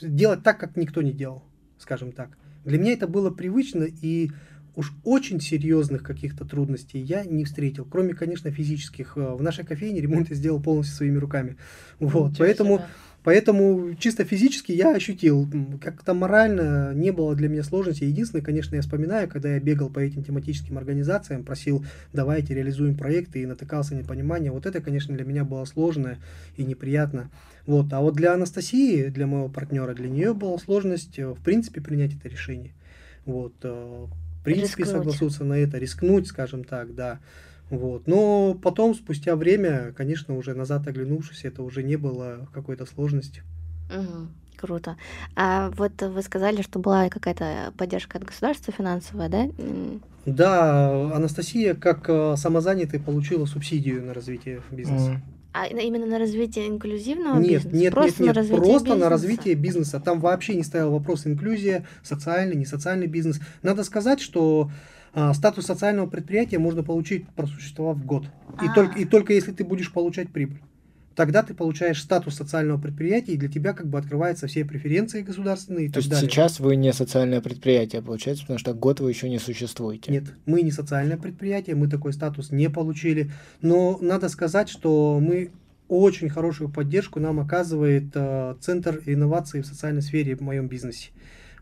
делать 0.00 0.42
так, 0.42 0.58
как 0.58 0.76
никто 0.76 1.02
не 1.02 1.12
делал, 1.12 1.44
скажем 1.78 2.12
так. 2.12 2.36
Для 2.64 2.78
меня 2.78 2.92
это 2.92 3.06
было 3.08 3.30
привычно, 3.30 3.84
и 3.84 4.30
уж 4.76 4.92
очень 5.04 5.40
серьезных 5.40 6.02
каких-то 6.02 6.44
трудностей 6.44 7.00
я 7.00 7.24
не 7.24 7.44
встретил, 7.44 7.84
кроме, 7.84 8.14
конечно, 8.14 8.50
физических. 8.50 9.16
Э, 9.16 9.34
В 9.34 9.42
нашей 9.42 9.64
кофейне 9.64 10.00
ремонт 10.00 10.30
я 10.30 10.36
сделал 10.36 10.62
полностью 10.62 10.96
своими 10.96 11.18
руками. 11.18 11.56
Вот, 11.98 12.30
Ничего 12.32 12.44
поэтому 12.44 12.76
себе. 12.78 12.86
Поэтому 13.28 13.94
чисто 13.96 14.24
физически 14.24 14.72
я 14.72 14.94
ощутил, 14.94 15.46
как-то 15.82 16.14
морально 16.14 16.94
не 16.94 17.10
было 17.10 17.34
для 17.36 17.50
меня 17.50 17.62
сложности. 17.62 18.04
Единственное, 18.04 18.42
конечно, 18.42 18.74
я 18.74 18.80
вспоминаю, 18.80 19.28
когда 19.28 19.52
я 19.52 19.60
бегал 19.60 19.90
по 19.90 19.98
этим 19.98 20.24
тематическим 20.24 20.78
организациям, 20.78 21.44
просил, 21.44 21.84
давайте 22.14 22.54
реализуем 22.54 22.96
проекты 22.96 23.42
и 23.42 23.46
натыкался 23.46 23.94
на 23.94 23.98
непонимание. 23.98 24.50
Вот 24.50 24.64
это, 24.64 24.80
конечно, 24.80 25.14
для 25.14 25.26
меня 25.26 25.44
было 25.44 25.66
сложно 25.66 26.16
и 26.56 26.64
неприятно. 26.64 27.28
Вот. 27.66 27.92
А 27.92 28.00
вот 28.00 28.14
для 28.16 28.32
Анастасии, 28.32 29.08
для 29.08 29.26
моего 29.26 29.50
партнера, 29.50 29.92
для 29.92 30.08
нее 30.08 30.32
была 30.32 30.56
сложность, 30.58 31.18
э, 31.18 31.28
в 31.28 31.42
принципе, 31.44 31.82
принять 31.82 32.14
это 32.14 32.30
решение. 32.30 32.72
Вот. 33.26 33.52
э, 33.62 34.06
В 34.40 34.42
принципе, 34.42 34.84
Рискнуть. 34.84 35.04
согласиться 35.04 35.44
на 35.44 35.58
это, 35.58 35.76
рискнуть, 35.76 36.28
скажем 36.28 36.64
так, 36.64 36.94
да. 36.94 37.18
Вот. 37.70 38.06
Но 38.06 38.54
потом, 38.62 38.94
спустя 38.94 39.36
время, 39.36 39.92
конечно, 39.96 40.36
уже 40.36 40.54
назад 40.54 40.86
оглянувшись, 40.86 41.44
это 41.44 41.62
уже 41.62 41.82
не 41.82 41.96
было 41.96 42.48
какой-то 42.52 42.86
сложности. 42.86 43.42
Мгм. 43.90 44.30
Круто. 44.56 44.96
А 45.36 45.70
вот 45.76 46.02
вы 46.02 46.20
сказали, 46.22 46.62
что 46.62 46.80
была 46.80 47.08
какая-то 47.10 47.72
поддержка 47.78 48.18
от 48.18 48.24
государства 48.24 48.72
финансовая, 48.76 49.28
да? 49.28 49.48
Да, 50.26 51.14
Анастасия, 51.14 51.74
как 51.74 52.08
э, 52.08 52.34
самозанятый, 52.36 52.98
получила 52.98 53.46
субсидию 53.46 54.04
на 54.04 54.12
развитие 54.14 54.60
бизнеса. 54.72 55.12
М. 55.12 55.22
А 55.52 55.66
именно 55.66 56.06
на 56.06 56.18
развитие 56.18 56.68
инклюзивного 56.68 57.38
Нет, 57.38 57.64
бизнеса? 57.64 57.76
нет, 57.76 57.94
Просто 57.94 58.10
нет, 58.10 58.20
на 58.20 58.26
нет, 58.26 58.36
развитие 58.36 58.58
просто 58.60 58.88
на 58.88 58.92
бизнеса? 58.94 59.08
развитие 59.10 59.54
бизнеса. 59.54 60.00
Там 60.00 60.20
вообще 60.20 60.54
не 60.54 60.62
стоял 60.62 60.90
вопрос 60.90 61.26
инклюзия, 61.26 61.86
социальный, 62.02 62.56
не 62.56 62.66
социальный 62.66 63.06
бизнес. 63.06 63.40
Надо 63.62 63.84
сказать, 63.84 64.20
что 64.20 64.70
статус 65.34 65.66
социального 65.66 66.06
предприятия 66.06 66.58
можно 66.58 66.82
получить, 66.82 67.26
просуществовав 67.30 68.04
год. 68.04 68.24
И, 68.62 68.66
А. 68.66 68.74
только, 68.74 68.98
и 68.98 69.04
только 69.04 69.32
если 69.32 69.52
ты 69.52 69.64
будешь 69.64 69.92
получать 69.92 70.30
прибыль. 70.30 70.60
Тогда 71.14 71.42
ты 71.42 71.52
получаешь 71.52 72.00
статус 72.00 72.36
социального 72.36 72.80
предприятия, 72.80 73.32
и 73.32 73.36
для 73.36 73.48
тебя 73.48 73.72
как 73.72 73.88
бы 73.88 73.98
открываются 73.98 74.46
все 74.46 74.64
преференции 74.64 75.22
государственные 75.22 75.86
и 75.86 75.88
То 75.88 75.94
так 75.94 76.02
есть 76.02 76.10
далее. 76.10 76.30
сейчас 76.30 76.60
вы 76.60 76.76
не 76.76 76.92
социальное 76.92 77.40
предприятие, 77.40 78.02
получается, 78.02 78.44
потому 78.44 78.60
что 78.60 78.72
год 78.72 79.00
вы 79.00 79.10
еще 79.10 79.28
не 79.28 79.40
существуете. 79.40 80.12
Нет, 80.12 80.24
мы 80.46 80.62
не 80.62 80.70
социальное 80.70 81.16
предприятие, 81.16 81.74
мы 81.74 81.88
такой 81.88 82.12
статус 82.12 82.52
не 82.52 82.70
получили. 82.70 83.32
Но 83.62 83.98
надо 84.00 84.28
сказать, 84.28 84.68
что 84.68 85.18
мы 85.20 85.50
очень 85.88 86.28
хорошую 86.28 86.70
поддержку 86.70 87.18
нам 87.18 87.40
оказывает 87.40 88.10
э, 88.14 88.54
Центр 88.60 89.02
инноваций 89.06 89.62
в 89.62 89.66
социальной 89.66 90.02
сфере 90.02 90.36
в 90.36 90.40
моем 90.40 90.68
бизнесе. 90.68 91.08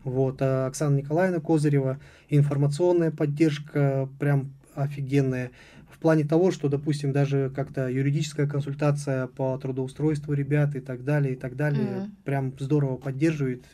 Вот, 0.03 0.41
э, 0.41 0.65
Оксана 0.67 0.95
Николаевна 0.97 1.39
Козырева, 1.39 1.99
информационная 2.29 3.11
поддержка 3.11 4.09
прям 4.19 4.53
офигенная. 4.75 5.51
В 5.89 5.99
плане 5.99 6.23
того, 6.25 6.51
что, 6.51 6.69
допустим, 6.69 7.11
даже 7.11 7.51
как-то 7.55 7.87
юридическая 7.89 8.47
консультация 8.47 9.27
по 9.27 9.57
трудоустройству 9.57 10.33
ребят 10.33 10.75
и 10.75 10.79
так 10.79 11.03
далее, 11.03 11.33
и 11.33 11.35
так 11.35 11.55
далее, 11.55 12.01
Мгм. 12.01 12.15
прям 12.23 12.53
здорово 12.59 12.97
поддерживает. 12.97 13.65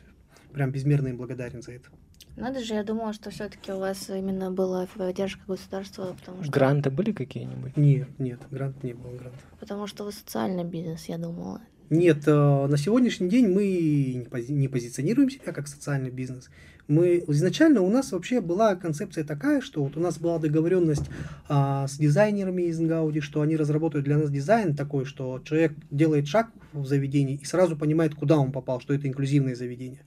Прям 0.53 0.71
безмерно 0.71 1.09
им 1.09 1.17
благодарен 1.17 1.61
за 1.61 1.73
это. 1.73 1.89
Надо 2.35 2.63
же, 2.63 2.73
я 2.75 2.83
думала, 2.83 3.13
что 3.13 3.29
все-таки 3.29 3.71
у 3.71 3.79
вас 3.79 4.09
именно 4.09 4.49
была 4.51 4.87
поддержка 4.95 5.41
государства, 5.47 6.15
потому 6.19 6.43
что, 6.43 6.51
Гранты 6.51 6.89
были 6.89 7.11
какие-нибудь? 7.11 7.75
Нет, 7.77 8.07
нет, 8.19 8.39
грант 8.49 8.81
не 8.83 8.93
было 8.93 9.11
гранта. 9.17 9.37
потому 9.59 9.85
что 9.85 10.03
вы 10.03 10.11
социальный 10.11 10.63
бизнес, 10.63 11.05
я 11.05 11.17
думала. 11.17 11.61
Нет, 11.93 12.23
э, 12.25 12.31
на 12.67 12.75
сегодняшний 12.75 13.29
день 13.29 13.49
мы 13.49 13.65
не 14.15 14.25
пози- 14.25 14.51
не 14.51 14.67
позиционируем 14.67 15.29
себя 15.29 15.53
как 15.53 15.67
социальный 15.67 16.09
бизнес. 16.09 16.49
Мы 16.87 17.23
изначально 17.27 17.81
у 17.81 17.89
нас 17.91 18.11
вообще 18.11 18.41
была 18.41 18.75
концепция 18.75 19.23
такая, 19.23 19.61
что 19.61 19.83
вот 19.83 19.95
у 19.95 19.99
нас 19.99 20.17
была 20.17 20.39
договоренность 20.39 21.05
а, 21.47 21.87
с 21.87 21.99
дизайнерами 21.99 22.63
из 22.63 22.79
Гауди, 22.79 23.19
что 23.19 23.41
они 23.41 23.55
разработают 23.55 24.05
для 24.05 24.17
нас 24.17 24.31
дизайн 24.31 24.75
такой, 24.75 25.05
что 25.05 25.39
человек 25.45 25.73
делает 25.91 26.27
шаг 26.27 26.49
в 26.73 26.83
заведении 26.87 27.39
и 27.39 27.45
сразу 27.45 27.77
понимает, 27.77 28.15
куда 28.15 28.39
он 28.39 28.51
попал, 28.51 28.81
что 28.81 28.95
это 28.95 29.07
инклюзивное 29.07 29.53
заведение. 29.53 30.01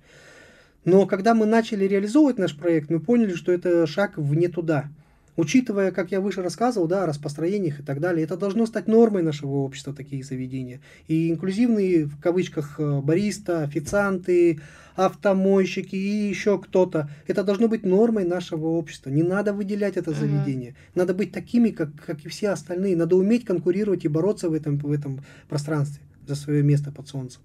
Но 0.85 1.07
когда 1.07 1.35
мы 1.35 1.46
начали 1.46 1.85
реализовывать 1.85 2.38
наш 2.38 2.57
проект, 2.57 2.90
мы 2.90 2.99
поняли, 2.99 3.35
что 3.35 3.53
это 3.53 3.87
шаг 3.87 4.18
в 4.18 4.35
не 4.35 4.49
туда. 4.49 4.88
Учитывая, 5.37 5.90
как 5.90 6.12
я 6.12 6.20
выше 6.20 6.42
рассказывал, 6.42 6.87
да, 6.87 7.05
о 7.05 7.07
распространениях 7.07 7.81
и 7.81 7.83
так 7.83 8.01
далее, 8.01 8.25
это 8.25 8.37
должно 8.37 8.64
стать 8.66 8.88
нормой 8.88 9.22
нашего 9.22 9.57
общества, 9.57 9.92
такие 9.92 10.25
заведения. 10.25 10.81
И 11.09 11.31
инклюзивные, 11.31 12.07
в 12.07 12.18
кавычках, 12.20 12.81
э, 12.81 13.01
бариста, 13.01 13.62
официанты, 13.62 14.61
автомойщики 14.94 15.94
и 15.94 16.29
еще 16.29 16.59
кто-то, 16.59 17.11
это 17.27 17.44
должно 17.44 17.68
быть 17.68 17.85
нормой 17.85 18.25
нашего 18.25 18.66
общества. 18.68 19.11
Не 19.11 19.22
надо 19.22 19.53
выделять 19.53 19.99
это 19.99 20.12
заведение. 20.12 20.75
Надо 20.94 21.12
быть 21.12 21.33
такими, 21.33 21.68
как, 21.68 21.90
как 22.05 22.25
и 22.25 22.29
все 22.29 22.49
остальные. 22.49 22.96
Надо 22.96 23.16
уметь 23.16 23.44
конкурировать 23.44 24.07
и 24.07 24.09
бороться 24.09 24.49
в 24.49 24.55
этом, 24.55 24.79
в 24.79 24.90
этом 24.90 25.20
пространстве 25.49 26.03
за 26.27 26.35
свое 26.35 26.62
место 26.62 26.90
под 26.90 27.09
солнцем. 27.09 27.42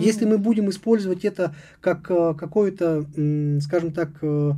Если 0.00 0.24
мы 0.24 0.38
будем 0.38 0.68
использовать 0.68 1.24
это 1.24 1.54
как 1.80 2.10
э, 2.10 2.34
какое-то, 2.36 3.06
скажем 3.60 3.92
так, 3.92 4.10
э, 4.20 4.52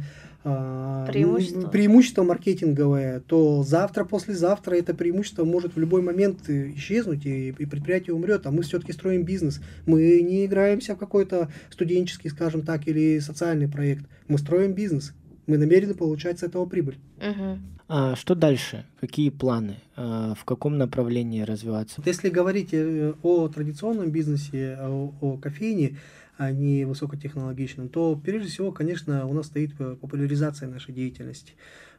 Преимущество. 1.07 1.61
м, 1.63 1.71
преимущество 1.71 2.23
маркетинговое, 2.23 3.21
то 3.21 3.63
завтра, 3.63 4.05
послезавтра 4.05 4.75
это 4.75 4.95
преимущество 4.95 5.45
может 5.45 5.77
в 5.77 5.79
любой 5.79 6.03
момент 6.03 6.49
исчезнуть, 6.49 7.27
и, 7.27 7.49
и 7.49 7.67
предприятие 7.67 8.15
умрет, 8.15 8.47
а 8.47 8.51
мы 8.51 8.63
все-таки 8.63 8.93
строим 8.93 9.25
бизнес. 9.25 9.61
Мы 9.87 10.21
не 10.23 10.47
играемся 10.47 10.95
в 10.95 10.99
какой-то 10.99 11.49
студенческий, 11.71 12.31
скажем 12.31 12.63
так, 12.63 12.87
или 12.87 13.19
социальный 13.21 13.69
проект. 13.69 14.05
Мы 14.29 14.39
строим 14.39 14.73
бизнес. 14.73 15.13
Мы 15.49 15.57
намерены 15.57 15.95
получать 15.95 16.39
с 16.39 16.43
этого 16.43 16.67
прибыль. 16.67 16.99
Мгм. 17.17 17.63
А 17.89 18.15
что 18.17 18.35
дальше? 18.35 18.85
Какие 19.01 19.31
планы? 19.31 19.77
А, 19.97 20.35
в 20.35 20.45
каком 20.45 20.77
направлении 20.77 21.41
развиваться? 21.41 22.03
Если 22.05 22.29
говорить 22.29 22.69
э, 22.73 23.15
о 23.23 23.49
традиционном 23.49 24.11
бизнесе, 24.11 24.77
о, 24.79 25.11
о 25.23 25.39
кофейне, 25.39 25.97
а 26.37 26.53
не 26.53 26.85
высокотехнологичном, 26.85 27.89
то 27.89 28.15
прежде 28.15 28.49
всего, 28.51 28.73
конечно, 28.73 29.27
у 29.27 29.33
нас 29.33 29.47
стоит 29.47 29.71
э, 29.79 29.97
популяризация 29.99 30.69
нашей 30.69 30.93
деятельности. 30.95 31.55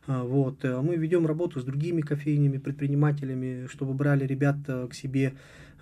А, 0.06 0.24
Вот. 0.24 0.64
э, 0.64 0.80
Мы 0.80 0.96
ведем 0.96 1.26
работу 1.26 1.60
с 1.60 1.64
другими 1.64 2.02
кофейнями, 2.02 2.60
предпринимателями, 2.60 3.66
чтобы 3.66 3.94
брали 3.96 4.28
ребят 4.28 4.58
э, 4.68 4.88
к 4.88 4.94
себе. 4.94 5.34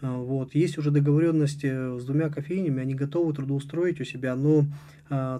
А, 0.02 0.18
Вот. 0.18 0.56
Есть 0.56 0.78
уже 0.78 0.90
договоренность 0.90 1.66
э, 1.66 1.98
с 2.00 2.06
двумя 2.06 2.30
кофейнями, 2.30 2.82
они 2.82 2.96
готовы 2.96 3.34
трудоустроить 3.34 4.00
у 4.00 4.06
себя, 4.06 4.36
но 4.36 4.66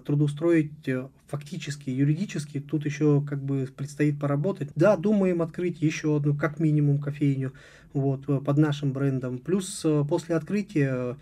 трудоустроить 0.04 0.88
э, 0.88 1.08
фактически, 1.26 1.90
юридически, 1.90 2.60
тут 2.60 2.84
еще 2.84 3.22
как 3.26 3.42
бы 3.42 3.68
предстоит 3.76 4.18
поработать. 4.18 4.70
Да, 4.74 4.96
думаем 4.96 5.42
открыть 5.42 5.82
еще 5.82 6.16
одну, 6.16 6.34
как 6.34 6.58
минимум, 6.58 6.98
кофейню 6.98 7.52
вот, 7.92 8.28
э, 8.28 8.40
под 8.40 8.58
нашим 8.58 8.92
брендом. 8.92 9.38
Плюс 9.38 9.82
э, 9.84 10.04
после 10.08 10.36
открытия 10.36 11.16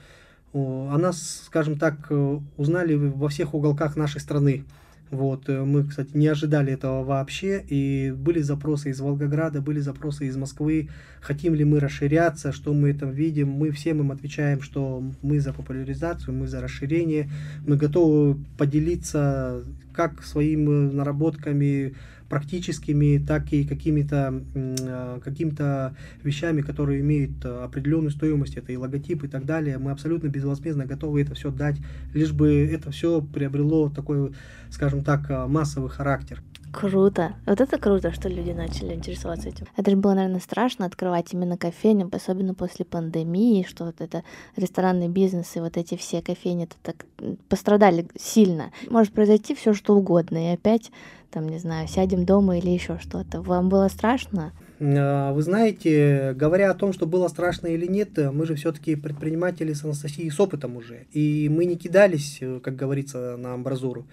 о, 0.53 0.97
нас, 0.97 1.43
скажем 1.47 1.79
так, 1.79 2.07
э, 2.11 2.41
узнали 2.57 2.95
во 2.95 3.29
всех 3.29 3.55
уголках 3.55 3.97
нашей 3.97 4.21
страны. 4.21 4.65
Вот, 5.11 5.49
э, 5.49 5.65
мы, 5.65 5.85
кстати, 5.85 6.11
не 6.15 6.27
ожидали 6.27 6.73
этого 6.73 7.05
вообще, 7.05 7.65
и 7.69 8.13
были 8.17 8.41
запросы 8.41 8.91
из 8.91 9.01
Волгограда, 9.01 9.61
были 9.61 9.79
запросы 9.79 10.27
из 10.27 10.37
Москвы, 10.37 10.89
хотим 11.21 11.55
ли 11.55 11.65
мы 11.65 11.79
расширяться, 11.79 12.53
что 12.53 12.75
мы 12.75 12.93
там 12.93 13.13
видим. 13.13 13.49
Мы 13.51 13.71
всем 13.71 14.01
им 14.01 14.11
отвечаем, 14.11 14.61
что 14.63 15.03
мы 15.23 15.39
за 15.39 15.53
популяризацию, 15.53 16.35
мы 16.35 16.49
за 16.49 16.61
расширение, 16.61 17.31
мы 17.67 17.77
готовы 17.77 18.37
поделиться 18.59 19.63
как 19.95 20.25
своими 20.25 20.91
наработками, 20.93 21.95
практическими, 22.29 23.19
так 23.19 23.53
и 23.53 23.65
какими-то 23.65 24.43
а, 24.55 25.21
какими-то 25.21 25.95
вещами, 26.23 26.61
которые 26.61 27.01
имеют 27.01 27.45
а, 27.45 27.65
определенную 27.65 28.11
стоимость, 28.11 28.57
это 28.57 28.73
и 28.73 28.77
логотип 28.77 29.25
и 29.25 29.29
так 29.29 29.45
далее. 29.45 29.79
Мы 29.79 29.91
абсолютно 29.91 30.29
безвозмездно 30.29 30.87
готовы 30.87 31.23
это 31.23 31.35
все 31.35 31.51
дать, 31.51 31.77
лишь 32.15 32.33
бы 32.33 32.67
это 32.67 32.91
все 32.91 33.21
приобрело 33.21 33.91
такой, 33.91 34.33
скажем 34.71 35.03
так, 35.03 35.31
а, 35.31 35.47
массовый 35.47 35.91
характер. 35.91 36.43
Круто. 36.77 37.33
Вот 37.47 37.63
это 37.63 37.79
круто, 37.79 38.13
что 38.13 38.29
люди 38.29 38.51
начали 38.51 38.93
интересоваться 38.93 39.49
этим. 39.49 39.67
Это 39.77 39.91
же 39.91 39.97
было, 39.97 40.13
наверное, 40.13 40.41
страшно 40.41 40.85
открывать 40.85 41.33
именно 41.33 41.57
кофейню, 41.57 42.11
особенно 42.13 42.53
после 42.53 42.85
пандемии, 42.85 43.65
что 43.67 43.87
вот 43.87 44.03
это 44.03 44.25
ресторанный 44.57 45.09
бизнес 45.09 45.57
и 45.57 45.61
вот 45.61 45.79
эти 45.79 45.97
все 45.97 46.21
кофейни 46.21 46.65
это 46.65 46.77
так 46.83 47.07
пострадали 47.49 48.07
сильно. 48.19 48.73
Может 48.91 49.15
произойти 49.15 49.55
все 49.55 49.73
что 49.73 49.97
угодно, 49.97 50.51
и 50.51 50.55
опять 50.55 50.91
там, 51.31 51.49
не 51.49 51.59
знаю, 51.59 51.89
сядем 51.89 52.27
дома 52.27 52.59
или 52.59 52.69
еще 52.69 52.99
что-то. 52.99 53.41
Вам 53.41 53.71
было 53.71 53.89
страшно? 53.89 54.53
А, 54.79 55.33
вы 55.33 55.43
знаете, 55.43 56.35
говоря 56.35 56.71
о 56.71 56.75
том, 56.75 56.93
что 56.93 57.07
было 57.07 57.29
страшно 57.29 57.69
или 57.69 57.87
нет, 57.87 58.19
мы 58.19 58.45
же 58.45 58.55
все-таки 58.55 58.97
предприниматели 58.97 59.73
с 59.73 59.83
Анастасией 59.83 60.31
с 60.31 60.39
опытом 60.39 60.77
уже. 60.77 61.07
И 61.13 61.49
мы 61.51 61.65
не 61.65 61.77
кидались, 61.77 62.41
как 62.63 62.77
говорится, 62.77 63.37
на 63.39 63.55
амбразуру. 63.55 64.07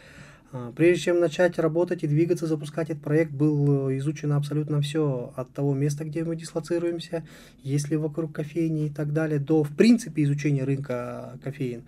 А, 0.55 0.71
прежде 0.71 1.05
чем 1.05 1.19
начать 1.19 1.57
работать 1.57 2.03
и 2.03 2.07
двигаться, 2.07 2.45
запускать 2.45 2.91
этот 2.91 3.01
проект, 3.01 3.31
был 3.31 3.89
изучено 3.97 4.37
абсолютно 4.37 4.81
все 4.81 5.33
от 5.35 5.51
того 5.51 5.73
места, 5.73 6.05
где 6.05 6.23
мы 6.23 6.35
дислоцируемся, 6.35 7.25
есть 7.63 7.89
ли 7.89 7.97
вокруг 7.97 8.33
кофейни 8.33 8.85
и 8.85 8.89
так 8.91 9.13
далее, 9.13 9.39
до, 9.39 9.63
в 9.63 9.75
принципе, 9.75 10.23
изучения 10.23 10.63
рынка 10.63 11.39
кофеин. 11.43 11.83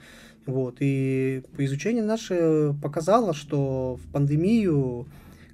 Вот. 0.47 0.78
И 0.80 1.43
изучение 1.60 2.04
наше 2.04 2.73
показало, 2.82 3.36
что 3.36 3.99
в 4.04 4.12
пандемию 4.12 5.06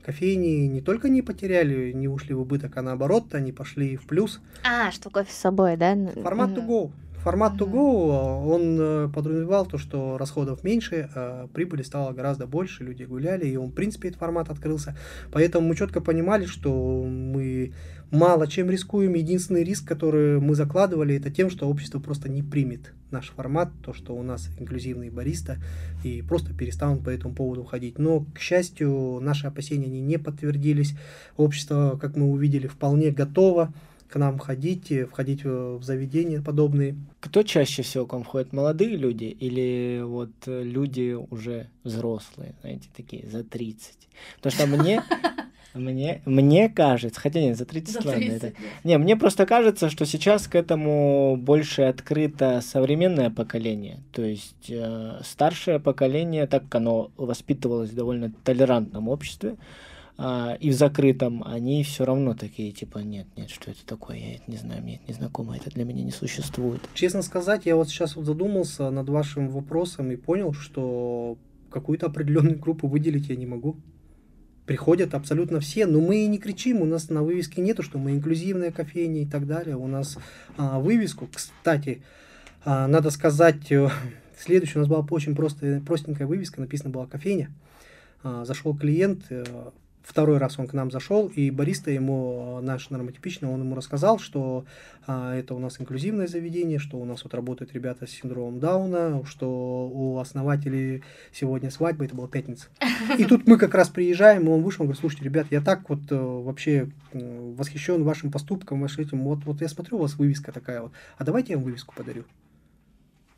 кофейни 0.05 0.67
не 0.67 0.79
только 0.79 1.09
не 1.09 1.21
потеряли, 1.21 1.91
не 1.91 2.07
ушли 2.07 2.33
в 2.33 2.39
убыток, 2.39 2.77
а 2.77 2.81
наоборот, 2.81 3.35
они 3.35 3.51
пошли 3.51 3.97
в 3.97 4.03
плюс. 4.03 4.39
А, 4.63 4.89
что 4.91 5.09
кофе 5.09 5.31
с 5.31 5.35
собой, 5.35 5.75
да? 5.75 5.97
Формат 6.23 6.51
to 6.51 6.65
go. 6.65 6.91
Формат 7.23 7.53
to 7.53 7.69
go, 7.71 8.51
он 8.51 8.77
э, 8.79 9.09
подразумевал 9.13 9.67
то, 9.67 9.77
что 9.77 10.17
расходов 10.17 10.63
меньше, 10.63 11.07
а 11.13 11.47
прибыли 11.53 11.83
стало 11.83 12.13
гораздо 12.13 12.47
больше, 12.47 12.83
люди 12.83 13.03
гуляли, 13.03 13.45
и 13.45 13.55
он, 13.57 13.69
в 13.69 13.73
принципе, 13.73 14.07
этот 14.07 14.19
формат 14.19 14.49
открылся. 14.49 14.97
Поэтому 15.31 15.67
мы 15.67 15.75
четко 15.75 16.01
понимали, 16.01 16.45
что 16.45 17.03
мы 17.03 17.73
мало 18.09 18.47
чем 18.47 18.71
рискуем. 18.71 19.13
Единственный 19.13 19.63
риск, 19.63 19.87
который 19.87 20.39
мы 20.39 20.55
закладывали, 20.55 21.15
это 21.15 21.29
тем, 21.29 21.51
что 21.51 21.69
общество 21.69 21.99
просто 21.99 22.27
не 22.27 22.41
примет 22.41 22.91
наш 23.11 23.29
формат, 23.29 23.69
то, 23.83 23.93
что 23.93 24.15
у 24.15 24.23
нас 24.23 24.49
инклюзивный 24.57 25.11
бариста, 25.11 25.57
и 26.03 26.23
просто 26.23 26.55
перестанут 26.55 27.03
по 27.03 27.11
этому 27.11 27.35
поводу 27.35 27.63
ходить. 27.63 27.99
Но, 27.99 28.25
к 28.33 28.39
счастью, 28.39 29.19
наши 29.21 29.45
опасения 29.45 29.85
они 29.85 30.01
не 30.01 30.17
подтвердились. 30.17 30.95
Общество, 31.37 31.99
как 32.01 32.15
мы 32.15 32.31
увидели, 32.31 32.65
вполне 32.65 33.11
готово 33.11 33.73
к 34.11 34.17
нам 34.17 34.37
ходить, 34.37 34.91
входить 35.09 35.43
в 35.43 35.81
заведения 35.81 36.41
подобные. 36.41 36.95
Кто 37.19 37.43
чаще 37.43 37.81
всего 37.81 38.05
к 38.05 38.13
вам 38.13 38.23
ходит? 38.23 38.53
Молодые 38.53 38.97
люди 38.97 39.25
или 39.25 40.01
вот 40.03 40.31
люди 40.45 41.17
уже 41.29 41.67
взрослые, 41.83 42.53
знаете, 42.61 42.89
такие 42.95 43.27
за 43.27 43.43
30? 43.43 44.09
Потому 44.41 44.55
что 44.55 44.67
мне 44.67 45.03
мне, 45.73 46.21
мне 46.25 46.69
кажется, 46.69 47.19
хотя 47.19 47.39
нет, 47.39 47.57
за 47.57 47.65
30, 47.65 47.93
за 47.93 48.01
30 48.01 48.05
ладно. 48.05 48.31
Это... 48.33 48.53
Не, 48.83 48.97
мне 48.97 49.15
просто 49.15 49.45
кажется, 49.45 49.89
что 49.89 50.05
сейчас 50.05 50.47
к 50.47 50.55
этому 50.55 51.37
больше 51.37 51.83
открыто 51.83 52.61
современное 52.61 53.29
поколение. 53.29 53.99
То 54.11 54.21
есть 54.21 54.69
э, 54.69 55.19
старшее 55.23 55.79
поколение, 55.79 56.47
так 56.47 56.63
как 56.63 56.75
оно 56.75 57.11
воспитывалось 57.15 57.91
в 57.91 57.95
довольно 57.95 58.31
толерантном 58.43 59.07
обществе, 59.07 59.51
э, 59.51 59.55
и 60.59 60.69
в 60.69 60.73
закрытом, 60.73 61.43
они 61.43 61.83
все 61.83 62.05
равно 62.05 62.35
такие, 62.35 62.71
типа, 62.71 62.99
нет, 62.99 63.25
нет, 63.35 63.49
что 63.49 63.71
это 63.71 63.83
такое, 63.85 64.17
я 64.17 64.35
это 64.35 64.43
не 64.47 64.57
знаю, 64.57 64.83
мне 64.83 64.95
это 64.95 65.03
не 65.07 65.13
знакомо, 65.13 65.57
это 65.57 65.71
для 65.71 65.83
меня 65.83 66.03
не 66.03 66.11
существует. 66.11 66.81
Честно 66.93 67.23
сказать, 67.23 67.65
я 67.65 67.75
вот 67.75 67.89
сейчас 67.89 68.15
вот 68.15 68.25
задумался 68.25 68.91
над 68.91 69.09
вашим 69.09 69.49
вопросом 69.49 70.11
и 70.11 70.15
понял, 70.15 70.53
что 70.53 71.37
какую-то 71.71 72.05
определенную 72.05 72.59
группу 72.59 72.87
выделить 72.87 73.29
я 73.29 73.35
не 73.35 73.47
могу 73.47 73.77
приходят 74.65 75.13
абсолютно 75.13 75.59
все, 75.59 75.85
но 75.85 75.99
мы 75.99 76.23
и 76.23 76.27
не 76.27 76.37
кричим, 76.37 76.81
у 76.81 76.85
нас 76.85 77.09
на 77.09 77.23
вывеске 77.23 77.61
нету, 77.61 77.83
что 77.83 77.97
мы 77.97 78.11
инклюзивная 78.11 78.71
кофейня 78.71 79.23
и 79.23 79.25
так 79.25 79.45
далее. 79.45 79.75
У 79.75 79.87
нас 79.87 80.17
а, 80.57 80.79
вывеску, 80.79 81.27
кстати, 81.27 82.03
а, 82.63 82.87
надо 82.87 83.09
сказать, 83.09 83.69
э, 83.71 83.89
следующая 84.37 84.79
у 84.79 84.81
нас 84.81 84.87
была 84.87 85.05
очень 85.09 85.35
просто, 85.35 85.81
простенькая 85.85 86.27
вывеска, 86.27 86.61
написано 86.61 86.89
была 86.89 87.05
кофейня. 87.05 87.51
А, 88.23 88.45
зашел 88.45 88.73
клиент, 88.73 89.25
э, 89.29 89.43
второй 90.03 90.37
раз 90.37 90.59
он 90.59 90.67
к 90.67 90.73
нам 90.73 90.91
зашел, 90.91 91.27
и 91.27 91.51
бариста 91.51 91.91
ему, 91.91 92.59
наш 92.61 92.89
нормотипичный, 92.89 93.49
он 93.49 93.61
ему 93.61 93.75
рассказал, 93.75 94.19
что 94.19 94.65
а, 95.07 95.35
это 95.35 95.53
у 95.53 95.59
нас 95.59 95.79
инклюзивное 95.79 96.27
заведение, 96.27 96.79
что 96.79 96.97
у 96.97 97.05
нас 97.05 97.23
вот 97.23 97.33
работают 97.33 97.73
ребята 97.73 98.07
с 98.07 98.11
синдромом 98.11 98.59
Дауна, 98.59 99.23
что 99.25 99.89
у 99.93 100.19
основателей 100.19 101.03
сегодня 101.31 101.71
свадьба, 101.71 102.05
это 102.05 102.15
была 102.15 102.27
пятница. 102.27 102.67
И 103.17 103.25
тут 103.25 103.47
мы 103.47 103.57
как 103.57 103.73
раз 103.73 103.89
приезжаем, 103.89 104.47
и 104.47 104.49
он 104.49 104.63
вышел, 104.63 104.83
он 104.83 104.87
говорит, 104.87 104.99
слушайте, 104.99 105.25
ребят, 105.25 105.47
я 105.51 105.61
так 105.61 105.89
вот 105.89 106.11
э, 106.11 106.15
вообще 106.15 106.89
восхищен 107.13 108.03
вашим 108.03 108.31
поступком, 108.31 108.81
вашим 108.81 109.03
этим, 109.03 109.23
вот, 109.23 109.45
вот 109.45 109.61
я 109.61 109.67
смотрю, 109.67 109.97
у 109.97 110.01
вас 110.01 110.15
вывеска 110.15 110.51
такая 110.51 110.81
вот, 110.81 110.91
а 111.17 111.23
давайте 111.23 111.53
я 111.53 111.57
вам 111.57 111.65
вывеску 111.65 111.93
подарю. 111.95 112.25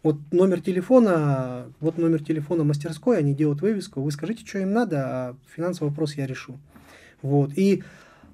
Вот 0.04 0.18
номер 0.32 0.62
телефона, 0.62 1.66
вот 1.80 1.98
номер 1.98 2.22
телефона 2.22 2.66
мастерской, 2.66 3.18
они 3.18 3.34
делают 3.34 3.62
вывеску, 3.62 4.02
вы 4.02 4.12
скажите, 4.12 4.46
что 4.46 4.60
им 4.60 4.74
надо, 4.74 4.98
а 5.00 5.36
финансовый 5.56 5.90
вопрос 5.90 6.16
я 6.16 6.28
решу. 6.28 6.60
Вот. 7.22 7.52
И 7.56 7.84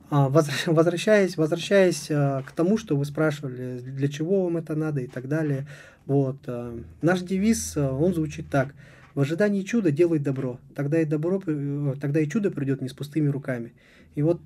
а, 0.10 0.30
возвращаясь, 0.66 1.38
возвращаясь 1.38 2.08
а, 2.10 2.42
к 2.42 2.52
тому, 2.52 2.78
что 2.78 2.98
вы 2.98 3.06
спрашивали, 3.06 3.80
для 3.80 4.08
чего 4.08 4.46
вам 4.46 4.58
это 4.58 4.76
надо 4.76 5.02
и 5.02 5.08
так 5.08 5.28
далее, 5.28 5.68
вот, 6.06 6.38
а, 6.48 6.76
наш 7.02 7.22
девиз, 7.22 7.78
он 7.78 8.14
звучит 8.14 8.50
так. 8.50 8.74
В 9.14 9.22
ожидании 9.22 9.62
чуда 9.62 9.92
делай 9.92 10.20
добро, 10.20 10.60
тогда 10.76 11.02
и 11.02 11.06
добро, 11.06 11.42
э, 11.46 11.96
тогда 12.00 12.20
и 12.20 12.28
чудо 12.28 12.52
придет 12.52 12.82
не 12.82 12.90
с 12.90 12.94
пустыми 12.94 13.28
руками. 13.28 13.74
И 14.16 14.22
вот 14.22 14.40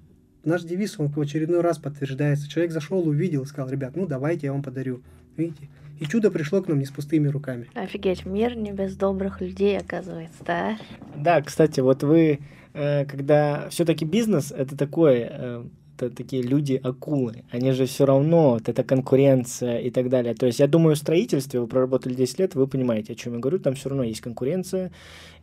наш 0.44 0.64
девиз, 0.64 0.96
он 1.00 1.10
в 1.10 1.20
очередной 1.20 1.62
раз 1.62 1.78
подтверждается. 1.78 2.50
Человек 2.50 2.72
зашел, 2.72 3.08
увидел, 3.08 3.46
сказал, 3.46 3.70
ребят, 3.70 3.96
ну 3.96 4.08
давайте 4.08 4.48
я 4.48 4.54
вам 4.54 4.64
подарю. 4.64 5.02
Видите? 5.38 5.70
И 6.00 6.06
чудо 6.06 6.32
пришло 6.32 6.62
к 6.62 6.68
нам 6.68 6.80
не 6.80 6.86
с 6.86 6.92
пустыми 6.92 7.28
руками. 7.28 7.70
Офигеть, 7.74 8.26
мир 8.26 8.56
не 8.56 8.72
без 8.72 8.96
добрых 8.96 9.42
людей, 9.42 9.78
оказывается, 9.78 10.44
да? 10.46 10.78
Да, 11.16 11.42
кстати, 11.42 11.80
вот 11.80 12.04
вы, 12.04 12.40
э, 12.74 13.06
когда 13.06 13.70
все-таки 13.70 14.06
бизнес, 14.06 14.52
это 14.52 14.76
такое, 14.78 15.30
э, 15.32 15.66
это 15.98 16.16
такие 16.16 16.42
люди-акулы. 16.42 17.44
Они 17.52 17.72
же 17.72 17.86
все 17.86 18.06
равно, 18.06 18.52
вот 18.52 18.68
это 18.68 18.84
конкуренция 18.84 19.80
и 19.80 19.90
так 19.92 20.10
далее. 20.10 20.34
То 20.34 20.46
есть, 20.46 20.60
я 20.60 20.68
думаю, 20.68 20.96
в 20.96 21.00
строительстве 21.00 21.60
вы 21.60 21.68
проработали 21.68 22.14
10 22.14 22.40
лет, 22.40 22.56
вы 22.56 22.68
понимаете, 22.68 23.14
о 23.14 23.16
чем 23.16 23.34
я 23.34 23.40
говорю. 23.40 23.60
Там 23.60 23.76
все 23.76 23.90
равно 23.90 24.04
есть 24.04 24.22
конкуренция 24.22 24.92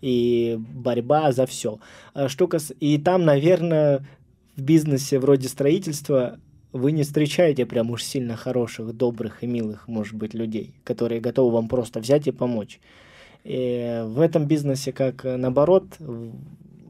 и 0.00 0.58
борьба 0.58 1.32
за 1.32 1.46
все. 1.46 1.78
А 2.14 2.28
что 2.28 2.48
кас... 2.48 2.72
И 2.80 2.98
там, 2.98 3.24
наверное, 3.24 4.04
в 4.56 4.62
бизнесе 4.62 5.18
вроде 5.18 5.48
строительства 5.48 6.38
вы 6.72 6.92
не 6.92 7.02
встречаете 7.02 7.66
прям 7.66 7.90
уж 7.90 8.02
сильно 8.02 8.36
хороших, 8.36 8.96
добрых 8.96 9.42
и 9.42 9.46
милых, 9.46 9.88
может 9.88 10.14
быть, 10.14 10.34
людей, 10.34 10.74
которые 10.84 11.20
готовы 11.20 11.52
вам 11.52 11.68
просто 11.68 12.00
взять 12.00 12.26
и 12.26 12.32
помочь. 12.32 12.80
И 13.44 14.02
в 14.06 14.20
этом 14.20 14.46
бизнесе, 14.46 14.92
как 14.92 15.24
наоборот, 15.24 15.84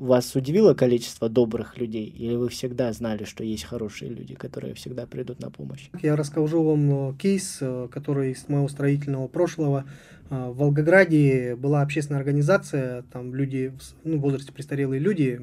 вас 0.00 0.34
удивило 0.34 0.74
количество 0.74 1.28
добрых 1.28 1.76
людей, 1.76 2.06
или 2.06 2.34
вы 2.34 2.48
всегда 2.48 2.92
знали, 2.92 3.24
что 3.24 3.44
есть 3.44 3.64
хорошие 3.64 4.10
люди, 4.10 4.34
которые 4.34 4.74
всегда 4.74 5.06
придут 5.06 5.40
на 5.40 5.50
помощь? 5.50 5.90
Я 6.02 6.16
расскажу 6.16 6.62
вам 6.62 7.10
э, 7.10 7.14
кейс, 7.18 7.58
э, 7.60 7.88
который 7.90 8.32
из 8.32 8.48
моего 8.48 8.68
строительного 8.68 9.28
прошлого. 9.28 9.84
Э, 10.30 10.48
в 10.48 10.56
Волгограде 10.56 11.54
была 11.54 11.82
общественная 11.82 12.20
организация, 12.20 13.02
там 13.12 13.34
люди, 13.34 13.72
ну, 14.04 14.16
в 14.16 14.20
возрасте 14.20 14.52
престарелые 14.52 15.00
люди 15.00 15.40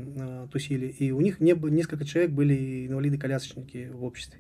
тусили, 0.52 0.88
и 0.88 1.12
у 1.12 1.22
них 1.22 1.39
не, 1.39 1.54
несколько 1.54 2.06
человек 2.06 2.32
были 2.32 2.88
инвалиды-колясочники 2.88 3.91
в 3.93 4.04
обществе. 4.04 4.39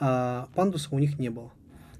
А 0.00 0.48
пандуса 0.54 0.88
у 0.92 0.98
них 0.98 1.18
не 1.18 1.28
было. 1.28 1.52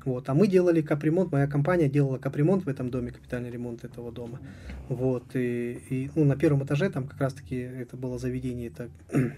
Вот. 0.05 0.29
А 0.29 0.35
мы 0.35 0.47
делали 0.47 0.83
капремонт, 0.83 1.33
моя 1.33 1.47
компания 1.47 1.89
делала 1.89 2.19
капремонт 2.19 2.65
в 2.65 2.69
этом 2.69 2.91
доме, 2.91 3.13
капитальный 3.13 3.51
ремонт 3.51 3.85
этого 3.85 4.13
дома. 4.13 4.41
Вот. 4.89 5.25
И, 5.35 5.81
и 5.91 6.11
ну, 6.15 6.25
на 6.25 6.37
первом 6.37 6.65
этаже 6.65 6.91
там 6.91 7.07
как 7.07 7.21
раз-таки 7.21 7.57
это 7.57 7.97
было 7.97 8.19
заведение. 8.19 8.69
Это... 8.69 8.89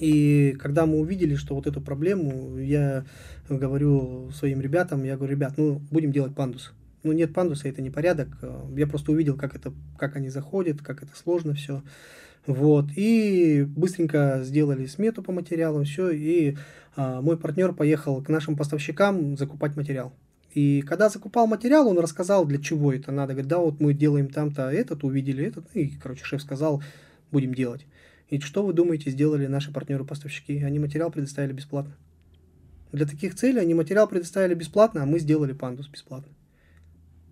И 0.00 0.56
когда 0.58 0.86
мы 0.86 0.98
увидели, 0.98 1.36
что 1.36 1.54
вот 1.54 1.68
эту 1.68 1.80
проблему, 1.80 2.58
я 2.58 3.04
говорю 3.48 4.30
своим 4.32 4.60
ребятам, 4.60 5.04
я 5.04 5.16
говорю, 5.16 5.34
ребят, 5.34 5.54
ну, 5.56 5.80
будем 5.90 6.10
делать 6.10 6.34
пандус. 6.34 6.72
ну, 7.04 7.12
нет 7.12 7.32
пандуса, 7.32 7.68
это 7.68 7.80
не 7.80 7.90
порядок. 7.90 8.28
Я 8.76 8.88
просто 8.88 9.12
увидел, 9.12 9.36
как, 9.36 9.54
это, 9.54 9.72
как 9.96 10.16
они 10.16 10.30
заходят, 10.30 10.82
как 10.82 11.04
это 11.04 11.16
сложно 11.16 11.54
все. 11.54 11.82
Вот, 12.46 12.90
и 12.94 13.64
быстренько 13.66 14.40
сделали 14.42 14.84
смету 14.84 15.22
по 15.22 15.32
материалам, 15.32 15.84
все, 15.84 16.10
и 16.10 16.56
мой 16.96 17.36
партнер 17.36 17.72
поехал 17.72 18.22
к 18.22 18.28
нашим 18.28 18.56
поставщикам 18.56 19.36
закупать 19.36 19.76
материал. 19.76 20.12
И 20.54 20.82
когда 20.82 21.08
закупал 21.08 21.48
материал, 21.48 21.88
он 21.88 21.98
рассказал, 21.98 22.44
для 22.44 22.58
чего 22.58 22.92
это 22.92 23.10
надо. 23.10 23.32
Говорит, 23.32 23.48
да, 23.48 23.58
вот 23.58 23.80
мы 23.80 23.92
делаем 23.92 24.28
там-то 24.28 24.70
этот, 24.70 25.02
увидели 25.02 25.44
этот. 25.44 25.66
И, 25.74 25.88
короче, 26.00 26.24
шеф 26.24 26.42
сказал, 26.42 26.82
будем 27.32 27.54
делать. 27.54 27.86
И 28.28 28.38
что 28.40 28.64
вы 28.64 28.72
думаете, 28.72 29.10
сделали 29.10 29.46
наши 29.46 29.72
партнеры-поставщики? 29.72 30.62
Они 30.62 30.78
материал 30.78 31.10
предоставили 31.10 31.52
бесплатно. 31.52 31.96
Для 32.92 33.06
таких 33.06 33.34
целей 33.34 33.58
они 33.58 33.74
материал 33.74 34.06
предоставили 34.06 34.54
бесплатно, 34.54 35.02
а 35.02 35.06
мы 35.06 35.18
сделали 35.18 35.52
пандус 35.52 35.88
бесплатно. 35.88 36.32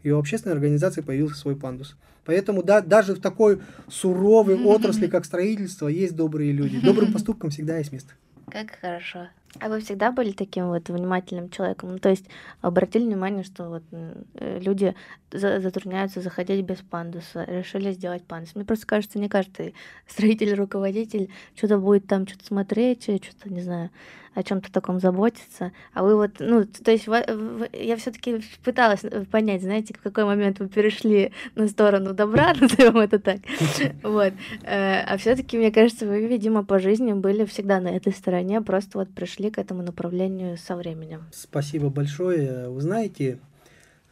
И 0.03 0.11
у 0.11 0.19
общественной 0.19 0.57
организации 0.57 1.01
появился 1.01 1.37
свой 1.37 1.55
пандус. 1.55 1.97
Поэтому 2.25 2.65
да, 2.65 2.81
даже 2.81 3.15
в 3.15 3.21
такой 3.21 3.61
суровой 3.89 4.57
отрасли, 4.65 5.07
как 5.07 5.25
строительство, 5.25 5.87
есть 5.87 6.17
добрые 6.17 6.51
люди. 6.51 6.81
Добрым 6.81 7.13
поступкам 7.13 7.51
всегда 7.51 7.79
есть 7.79 7.93
место. 7.93 8.13
Как 8.51 8.79
хорошо. 8.81 9.29
А 9.61 9.69
вы 9.69 9.81
всегда 9.81 10.13
были 10.13 10.33
таким 10.33 10.69
вот 10.69 10.89
внимательным 10.89 11.51
человеком? 11.51 11.93
Ну, 11.93 11.99
то 11.99 12.09
есть 12.09 12.27
обратили 12.63 13.05
внимание, 13.05 13.45
что 13.45 13.69
вот 13.69 13.83
э, 13.93 14.59
люди 14.61 14.95
за 15.31 15.61
затрудняются 15.61 16.21
заходить 16.21 16.65
без 16.65 16.79
пандуса, 16.79 17.45
решили 17.45 17.93
сделать 17.93 18.25
пандус. 18.25 18.55
Мне 18.55 18.65
просто 18.65 18.87
кажется, 18.87 19.19
не 19.19 19.29
каждый 19.29 19.75
строитель, 20.07 20.55
руководитель 20.55 21.31
что-то 21.55 21.79
будет 21.79 22.07
там 22.07 22.27
что-то 22.27 22.47
смотреть, 22.47 23.05
что-то, 23.05 23.53
не 23.53 23.61
знаю, 23.61 23.91
о 24.35 24.43
чем-то 24.43 24.73
таком 24.73 24.99
заботиться. 24.99 25.73
А 25.93 26.03
вы 26.03 26.17
вот, 26.17 26.33
ну, 26.39 26.65
то 26.65 26.91
есть 26.91 27.07
я 27.07 27.97
все-таки 27.97 28.43
пыталась 28.65 29.03
понять, 29.31 29.63
знаете, 29.63 29.95
в 29.95 30.03
какой 30.03 30.25
момент 30.25 30.59
вы 30.59 30.69
перешли 30.69 31.33
на 31.55 31.69
сторону 31.69 32.15
добра, 32.15 32.55
назовем 32.61 32.99
это 32.99 33.19
так. 33.19 33.39
Вот. 34.03 34.33
Э, 34.63 35.03
а 35.07 35.17
все-таки, 35.17 35.59
мне 35.59 35.71
кажется, 35.71 36.07
вы, 36.07 36.27
видимо, 36.27 36.65
по 36.65 36.79
жизни 36.79 37.13
были 37.13 37.45
всегда 37.45 37.81
на 37.81 37.89
этой 37.89 38.13
стороне, 38.13 38.61
просто 38.61 38.99
вот 38.99 39.11
пришли 39.11 39.42
к 39.51 39.59
этому 39.59 39.83
направлению 39.83 40.57
со 40.57 40.77
временем. 40.77 41.25
Спасибо 41.33 41.91
большое. 41.91 42.69
Вы 42.69 42.81
знаете, 42.81 43.39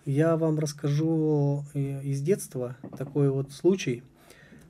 я 0.05 0.37
вам 0.37 0.59
расскажу 0.59 1.65
э, 1.75 2.03
из 2.03 2.21
детства 2.21 2.77
такой 2.97 3.31
вот 3.31 3.53
случай. 3.53 4.03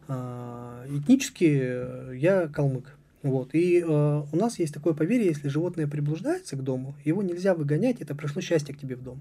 А, 0.08 0.84
этнически 0.88 2.14
я 2.16 2.48
калмык. 2.48 2.96
Вот. 3.22 3.54
И 3.54 3.80
э, 3.80 3.84
у 3.86 4.36
нас 4.36 4.58
есть 4.58 4.74
такое 4.74 4.94
поверье, 4.94 5.26
если 5.26 5.48
животное 5.48 5.86
приблуждается 5.86 6.56
к 6.56 6.64
дому, 6.64 6.94
его 7.04 7.22
нельзя 7.22 7.54
выгонять, 7.54 8.00
это 8.00 8.14
пришло 8.14 8.40
счастье 8.40 8.74
к 8.74 8.78
тебе 8.78 8.96
в 8.96 9.02
дом. 9.02 9.20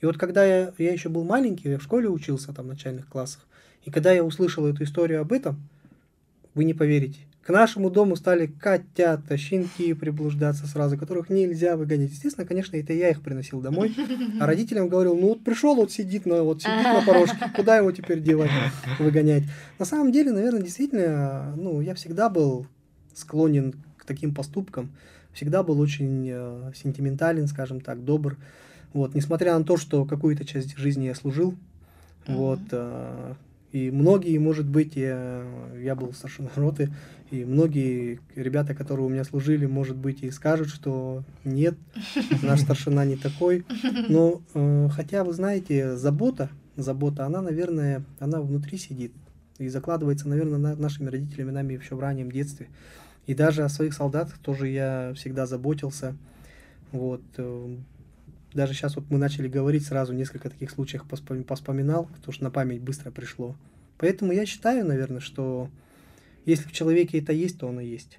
И 0.00 0.06
вот 0.06 0.18
когда 0.18 0.44
я, 0.44 0.72
я 0.76 0.92
еще 0.92 1.08
был 1.08 1.24
маленький, 1.24 1.70
я 1.70 1.78
в 1.78 1.82
школе 1.82 2.08
учился, 2.08 2.52
там, 2.52 2.66
в 2.66 2.68
начальных 2.68 3.08
классах, 3.08 3.46
и 3.84 3.90
когда 3.90 4.12
я 4.12 4.22
услышал 4.22 4.66
эту 4.66 4.84
историю 4.84 5.22
об 5.22 5.32
этом, 5.32 5.56
вы 6.54 6.64
не 6.64 6.74
поверите, 6.74 7.20
к 7.46 7.50
нашему 7.50 7.90
дому 7.90 8.16
стали 8.16 8.46
котята, 8.48 9.36
щенки 9.36 9.94
приблуждаться 9.94 10.66
сразу, 10.66 10.98
которых 10.98 11.30
нельзя 11.30 11.76
выгонять. 11.76 12.10
Естественно, 12.10 12.44
конечно, 12.44 12.76
это 12.76 12.92
я 12.92 13.08
их 13.10 13.22
приносил 13.22 13.60
домой. 13.60 13.94
А 14.40 14.46
родителям 14.48 14.88
говорил, 14.88 15.14
ну 15.16 15.28
вот 15.28 15.44
пришел, 15.44 15.76
вот 15.76 15.92
сидит 15.92 16.26
на, 16.26 16.42
вот 16.42 16.62
сидит 16.62 16.82
на 16.82 17.02
порожке, 17.06 17.36
куда 17.54 17.76
его 17.76 17.92
теперь 17.92 18.20
девать, 18.20 18.50
выгонять. 18.98 19.44
На 19.78 19.84
самом 19.84 20.10
деле, 20.10 20.32
наверное, 20.32 20.60
действительно, 20.60 21.54
ну, 21.56 21.80
я 21.80 21.94
всегда 21.94 22.28
был 22.30 22.66
склонен 23.14 23.74
к 23.96 24.04
таким 24.04 24.34
поступкам, 24.34 24.90
всегда 25.32 25.62
был 25.62 25.80
очень 25.80 26.28
э, 26.28 26.72
сентиментален, 26.74 27.46
скажем 27.46 27.80
так, 27.80 28.04
добр. 28.04 28.38
Вот, 28.92 29.14
несмотря 29.14 29.56
на 29.56 29.64
то, 29.64 29.76
что 29.76 30.04
какую-то 30.04 30.44
часть 30.44 30.76
жизни 30.76 31.04
я 31.04 31.14
служил, 31.14 31.52
mm-hmm. 32.26 32.34
вот, 32.34 32.60
э, 32.72 33.34
и 33.76 33.90
многие, 33.90 34.38
может 34.38 34.66
быть, 34.66 34.96
я, 34.96 35.44
я 35.78 35.94
был 35.94 36.14
старшиной 36.14 36.50
роты, 36.56 36.90
и 37.30 37.44
многие 37.44 38.20
ребята, 38.34 38.74
которые 38.74 39.04
у 39.04 39.10
меня 39.10 39.22
служили, 39.22 39.66
может 39.66 39.96
быть, 39.96 40.22
и 40.22 40.30
скажут, 40.30 40.68
что 40.68 41.24
нет, 41.44 41.76
наш 42.42 42.62
старшина 42.62 43.04
не 43.04 43.16
такой. 43.16 43.66
Но 44.08 44.40
э, 44.54 44.88
хотя, 44.90 45.24
вы 45.24 45.34
знаете, 45.34 45.94
забота, 45.94 46.48
забота, 46.76 47.26
она, 47.26 47.42
наверное, 47.42 48.02
она 48.18 48.40
внутри 48.40 48.78
сидит 48.78 49.12
и 49.58 49.68
закладывается, 49.68 50.26
наверное, 50.26 50.58
на, 50.58 50.74
нашими 50.74 51.10
родителями, 51.10 51.50
нами 51.50 51.74
еще 51.74 51.96
в 51.96 52.00
раннем 52.00 52.32
детстве. 52.32 52.68
И 53.26 53.34
даже 53.34 53.62
о 53.62 53.68
своих 53.68 53.92
солдатах 53.92 54.38
тоже 54.38 54.68
я 54.68 55.12
всегда 55.16 55.44
заботился. 55.44 56.16
Вот. 56.92 57.20
Даже 58.56 58.72
сейчас 58.72 58.96
вот 58.96 59.04
мы 59.10 59.18
начали 59.18 59.48
говорить, 59.48 59.84
сразу 59.84 60.14
несколько 60.14 60.48
таких 60.48 60.70
случаев 60.70 61.04
поспоминал, 61.06 62.06
потому 62.06 62.32
что 62.32 62.42
на 62.42 62.50
память 62.50 62.80
быстро 62.80 63.10
пришло. 63.10 63.54
Поэтому 63.98 64.32
я 64.32 64.46
считаю, 64.46 64.86
наверное, 64.86 65.20
что 65.20 65.68
если 66.46 66.66
в 66.66 66.72
человеке 66.72 67.18
это 67.18 67.34
есть, 67.34 67.58
то 67.58 67.68
оно 67.68 67.82
есть. 67.82 68.18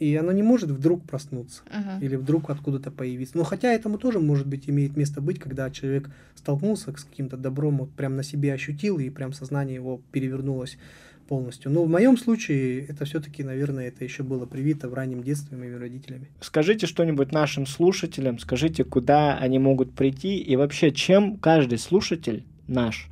И 0.00 0.16
оно 0.16 0.32
не 0.32 0.42
может 0.42 0.70
вдруг 0.70 1.04
проснуться 1.04 1.62
uh-huh. 1.66 2.00
или 2.00 2.16
вдруг 2.16 2.50
откуда-то 2.50 2.90
появиться. 2.90 3.38
Но 3.38 3.44
хотя 3.44 3.72
этому 3.72 3.96
тоже, 3.96 4.18
может 4.18 4.48
быть, 4.48 4.68
имеет 4.68 4.96
место 4.96 5.20
быть, 5.20 5.38
когда 5.38 5.70
человек 5.70 6.10
столкнулся 6.34 6.90
с 6.90 7.04
каким-то 7.04 7.36
добром, 7.36 7.78
вот 7.78 7.92
прям 7.92 8.16
на 8.16 8.24
себе 8.24 8.52
ощутил, 8.52 8.98
и 8.98 9.08
прям 9.08 9.32
сознание 9.32 9.76
его 9.76 10.02
перевернулось 10.10 10.78
полностью. 11.26 11.70
Но 11.70 11.84
в 11.84 11.88
моем 11.88 12.16
случае 12.16 12.86
это 12.86 13.04
все-таки, 13.04 13.42
наверное, 13.42 13.88
это 13.88 14.04
еще 14.04 14.22
было 14.22 14.46
привито 14.46 14.88
в 14.88 14.94
раннем 14.94 15.22
детстве 15.22 15.56
моими 15.56 15.76
родителями. 15.76 16.28
Скажите 16.40 16.86
что-нибудь 16.86 17.32
нашим 17.32 17.66
слушателям, 17.66 18.38
скажите, 18.38 18.84
куда 18.84 19.36
они 19.36 19.58
могут 19.58 19.92
прийти 19.92 20.38
и 20.38 20.56
вообще, 20.56 20.92
чем 20.92 21.36
каждый 21.36 21.78
слушатель 21.78 22.44
наш 22.66 23.08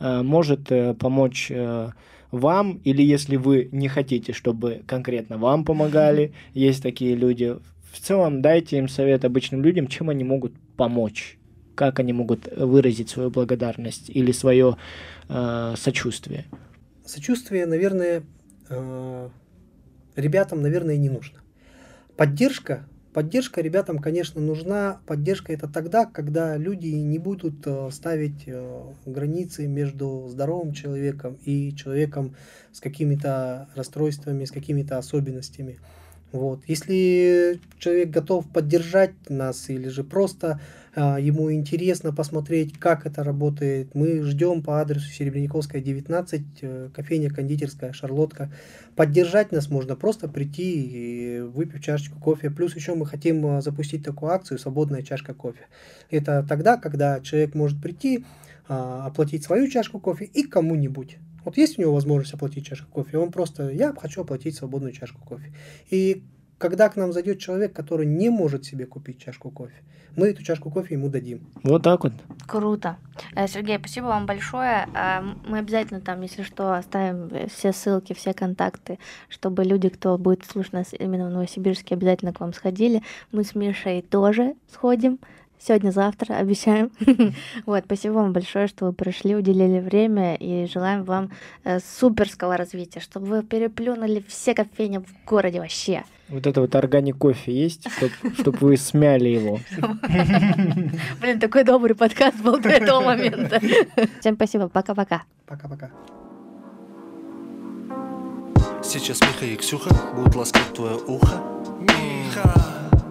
э, 0.00 0.22
может 0.22 0.70
э, 0.70 0.94
помочь 0.94 1.48
э, 1.50 1.90
вам, 2.30 2.80
или 2.84 3.02
если 3.02 3.36
вы 3.36 3.68
не 3.72 3.88
хотите, 3.88 4.32
чтобы 4.32 4.82
конкретно 4.86 5.38
вам 5.38 5.64
помогали, 5.64 6.32
есть 6.54 6.82
такие 6.82 7.14
люди, 7.14 7.56
в 7.92 8.00
целом 8.00 8.42
дайте 8.42 8.78
им 8.78 8.88
совет 8.88 9.24
обычным 9.24 9.62
людям, 9.62 9.86
чем 9.86 10.10
они 10.10 10.24
могут 10.24 10.52
помочь, 10.76 11.38
как 11.74 11.98
они 11.98 12.12
могут 12.12 12.46
выразить 12.56 13.08
свою 13.08 13.30
благодарность 13.30 14.10
или 14.10 14.32
свое 14.32 14.76
э, 15.28 15.74
сочувствие. 15.76 16.44
Сочувствие, 17.06 17.66
наверное, 17.66 18.24
э, 18.68 19.28
ребятам, 20.16 20.60
наверное, 20.60 20.96
не 20.96 21.08
нужно. 21.08 21.38
Поддержка, 22.16 22.88
поддержка 23.12 23.60
ребятам, 23.60 23.98
конечно, 24.00 24.40
нужна. 24.40 25.00
Поддержка 25.06 25.52
это 25.52 25.68
тогда, 25.68 26.06
когда 26.06 26.56
люди 26.56 26.88
не 26.88 27.18
будут 27.20 27.64
э, 27.64 27.90
ставить 27.92 28.42
э, 28.46 28.82
границы 29.06 29.68
между 29.68 30.26
здоровым 30.28 30.72
человеком 30.72 31.38
и 31.44 31.74
человеком 31.76 32.34
с 32.72 32.80
какими-то 32.80 33.68
расстройствами, 33.76 34.44
с 34.44 34.50
какими-то 34.50 34.98
особенностями. 34.98 35.78
Вот. 36.32 36.64
Если 36.66 37.60
человек 37.78 38.10
готов 38.10 38.50
поддержать 38.50 39.14
нас 39.28 39.70
или 39.70 39.88
же 39.88 40.02
просто 40.02 40.60
ему 41.00 41.52
интересно 41.52 42.12
посмотреть, 42.12 42.78
как 42.78 43.04
это 43.04 43.22
работает. 43.22 43.94
Мы 43.94 44.22
ждем 44.22 44.62
по 44.62 44.80
адресу 44.80 45.10
Серебряниковская, 45.10 45.82
19, 45.82 46.42
э, 46.62 46.88
кофейня 46.94 47.30
кондитерская, 47.30 47.92
Шарлотка. 47.92 48.50
Поддержать 48.94 49.52
нас 49.52 49.68
можно 49.68 49.94
просто 49.94 50.26
прийти 50.26 50.82
и 50.82 51.40
выпив 51.40 51.82
чашечку 51.82 52.18
кофе. 52.18 52.50
Плюс 52.50 52.74
еще 52.74 52.94
мы 52.94 53.04
хотим 53.04 53.44
а, 53.46 53.60
запустить 53.60 54.04
такую 54.04 54.32
акцию 54.32 54.58
«Свободная 54.58 55.02
чашка 55.02 55.34
кофе». 55.34 55.66
Это 56.10 56.44
тогда, 56.48 56.78
когда 56.78 57.20
человек 57.20 57.54
может 57.54 57.82
прийти, 57.82 58.24
а, 58.68 59.06
оплатить 59.06 59.44
свою 59.44 59.68
чашку 59.68 60.00
кофе 60.00 60.24
и 60.24 60.44
кому-нибудь. 60.44 61.18
Вот 61.44 61.58
есть 61.58 61.78
у 61.78 61.82
него 61.82 61.92
возможность 61.92 62.32
оплатить 62.32 62.66
чашку 62.66 62.90
кофе, 62.90 63.18
он 63.18 63.30
просто, 63.30 63.68
я 63.70 63.92
хочу 63.92 64.22
оплатить 64.22 64.56
свободную 64.56 64.92
чашку 64.92 65.20
кофе. 65.22 65.52
И 65.90 66.24
когда 66.58 66.88
к 66.88 66.96
нам 66.96 67.12
зайдет 67.12 67.38
человек, 67.38 67.72
который 67.72 68.06
не 68.06 68.30
может 68.30 68.64
себе 68.64 68.86
купить 68.86 69.18
чашку 69.18 69.50
кофе, 69.50 69.74
мы 70.16 70.28
эту 70.28 70.42
чашку 70.42 70.70
кофе 70.70 70.94
ему 70.94 71.08
дадим. 71.08 71.46
Вот 71.62 71.82
так 71.82 72.04
вот. 72.04 72.12
Круто. 72.46 72.96
Э, 73.34 73.46
Сергей, 73.46 73.78
спасибо 73.78 74.06
вам 74.06 74.24
большое. 74.24 74.88
Э, 74.94 75.20
мы 75.46 75.58
обязательно 75.58 76.00
там, 76.00 76.22
если 76.22 76.42
что, 76.42 76.74
оставим 76.74 77.30
все 77.48 77.72
ссылки, 77.72 78.14
все 78.14 78.32
контакты, 78.32 78.98
чтобы 79.28 79.64
люди, 79.64 79.90
кто 79.90 80.16
будет 80.16 80.44
слушать 80.46 80.72
нас 80.72 80.94
именно 80.98 81.26
в 81.26 81.30
Новосибирске, 81.30 81.94
обязательно 81.94 82.32
к 82.32 82.40
вам 82.40 82.54
сходили. 82.54 83.02
Мы 83.30 83.44
с 83.44 83.54
Мишей 83.54 84.00
тоже 84.00 84.54
сходим. 84.72 85.18
Сегодня-завтра, 85.58 86.34
обещаем. 86.34 86.90
вот, 87.66 87.84
спасибо 87.84 88.14
вам 88.14 88.32
большое, 88.32 88.68
что 88.68 88.86
вы 88.86 88.92
пришли, 88.92 89.34
уделили 89.34 89.80
время, 89.80 90.34
и 90.36 90.66
желаем 90.66 91.04
вам 91.04 91.30
э, 91.64 91.78
суперского 91.80 92.56
развития, 92.56 93.00
чтобы 93.00 93.26
вы 93.26 93.42
переплюнули 93.42 94.24
все 94.28 94.54
кофейни 94.54 94.98
в 94.98 95.06
городе 95.26 95.60
вообще. 95.60 96.04
Вот 96.28 96.44
это 96.44 96.60
вот 96.60 96.74
органик 96.74 97.18
кофе 97.18 97.52
есть, 97.52 97.86
чтобы 98.38 98.58
вы 98.58 98.76
смяли 98.76 99.28
его. 99.28 99.60
Блин, 101.20 101.38
такой 101.38 101.62
добрый 101.62 101.94
подкаст 101.94 102.38
был 102.38 102.58
до 102.58 102.68
этого 102.68 103.00
момента. 103.00 103.60
Всем 104.20 104.34
спасибо, 104.34 104.68
пока-пока. 104.68 105.22
Пока-пока. 105.46 105.90
Сейчас 108.82 109.20
Миха 109.20 109.46
и 109.46 109.56
Ксюха 109.56 109.90
будут 110.14 110.34
ласкать 110.34 110.72
твое 110.74 110.96
ухо. 110.96 111.42
Миха, 111.80 112.54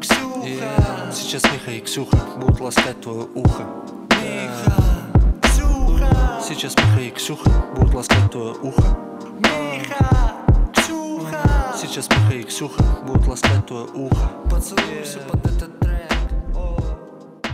Ксюха. 0.02 1.12
Сейчас 1.14 1.44
Миха 1.46 1.72
и 1.72 1.80
Ксюха 1.80 2.18
будут 2.38 2.60
ласкать 2.60 3.00
твое 3.02 3.28
ухо. 3.34 3.64
Миха, 4.12 4.74
Сейчас 6.42 6.76
Миха 6.76 7.02
и 7.02 7.12
Ксюха 7.12 7.50
будут 7.76 7.94
ласкать 7.94 8.32
твое 8.32 8.54
ухо. 8.62 8.98
Миха, 9.40 9.96
Ксюха. 9.96 10.15
Сейчас 11.78 12.08
Миха 12.10 12.36
и 12.36 12.44
Ксюха 12.44 12.82
будут 13.06 13.28
ласкать 13.28 13.66
твое 13.68 13.86
ухо. 13.86 14.32
Поцелуйся 14.50 15.20
под 15.30 15.46
этот 15.46 15.78
трек. 15.80 16.10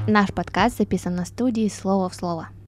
Наш 0.07 0.31
подкаст 0.31 0.77
записан 0.77 1.15
на 1.15 1.25
студии 1.25 1.67
«Слово 1.67 2.07
в 2.07 2.13
слово». 2.13 2.49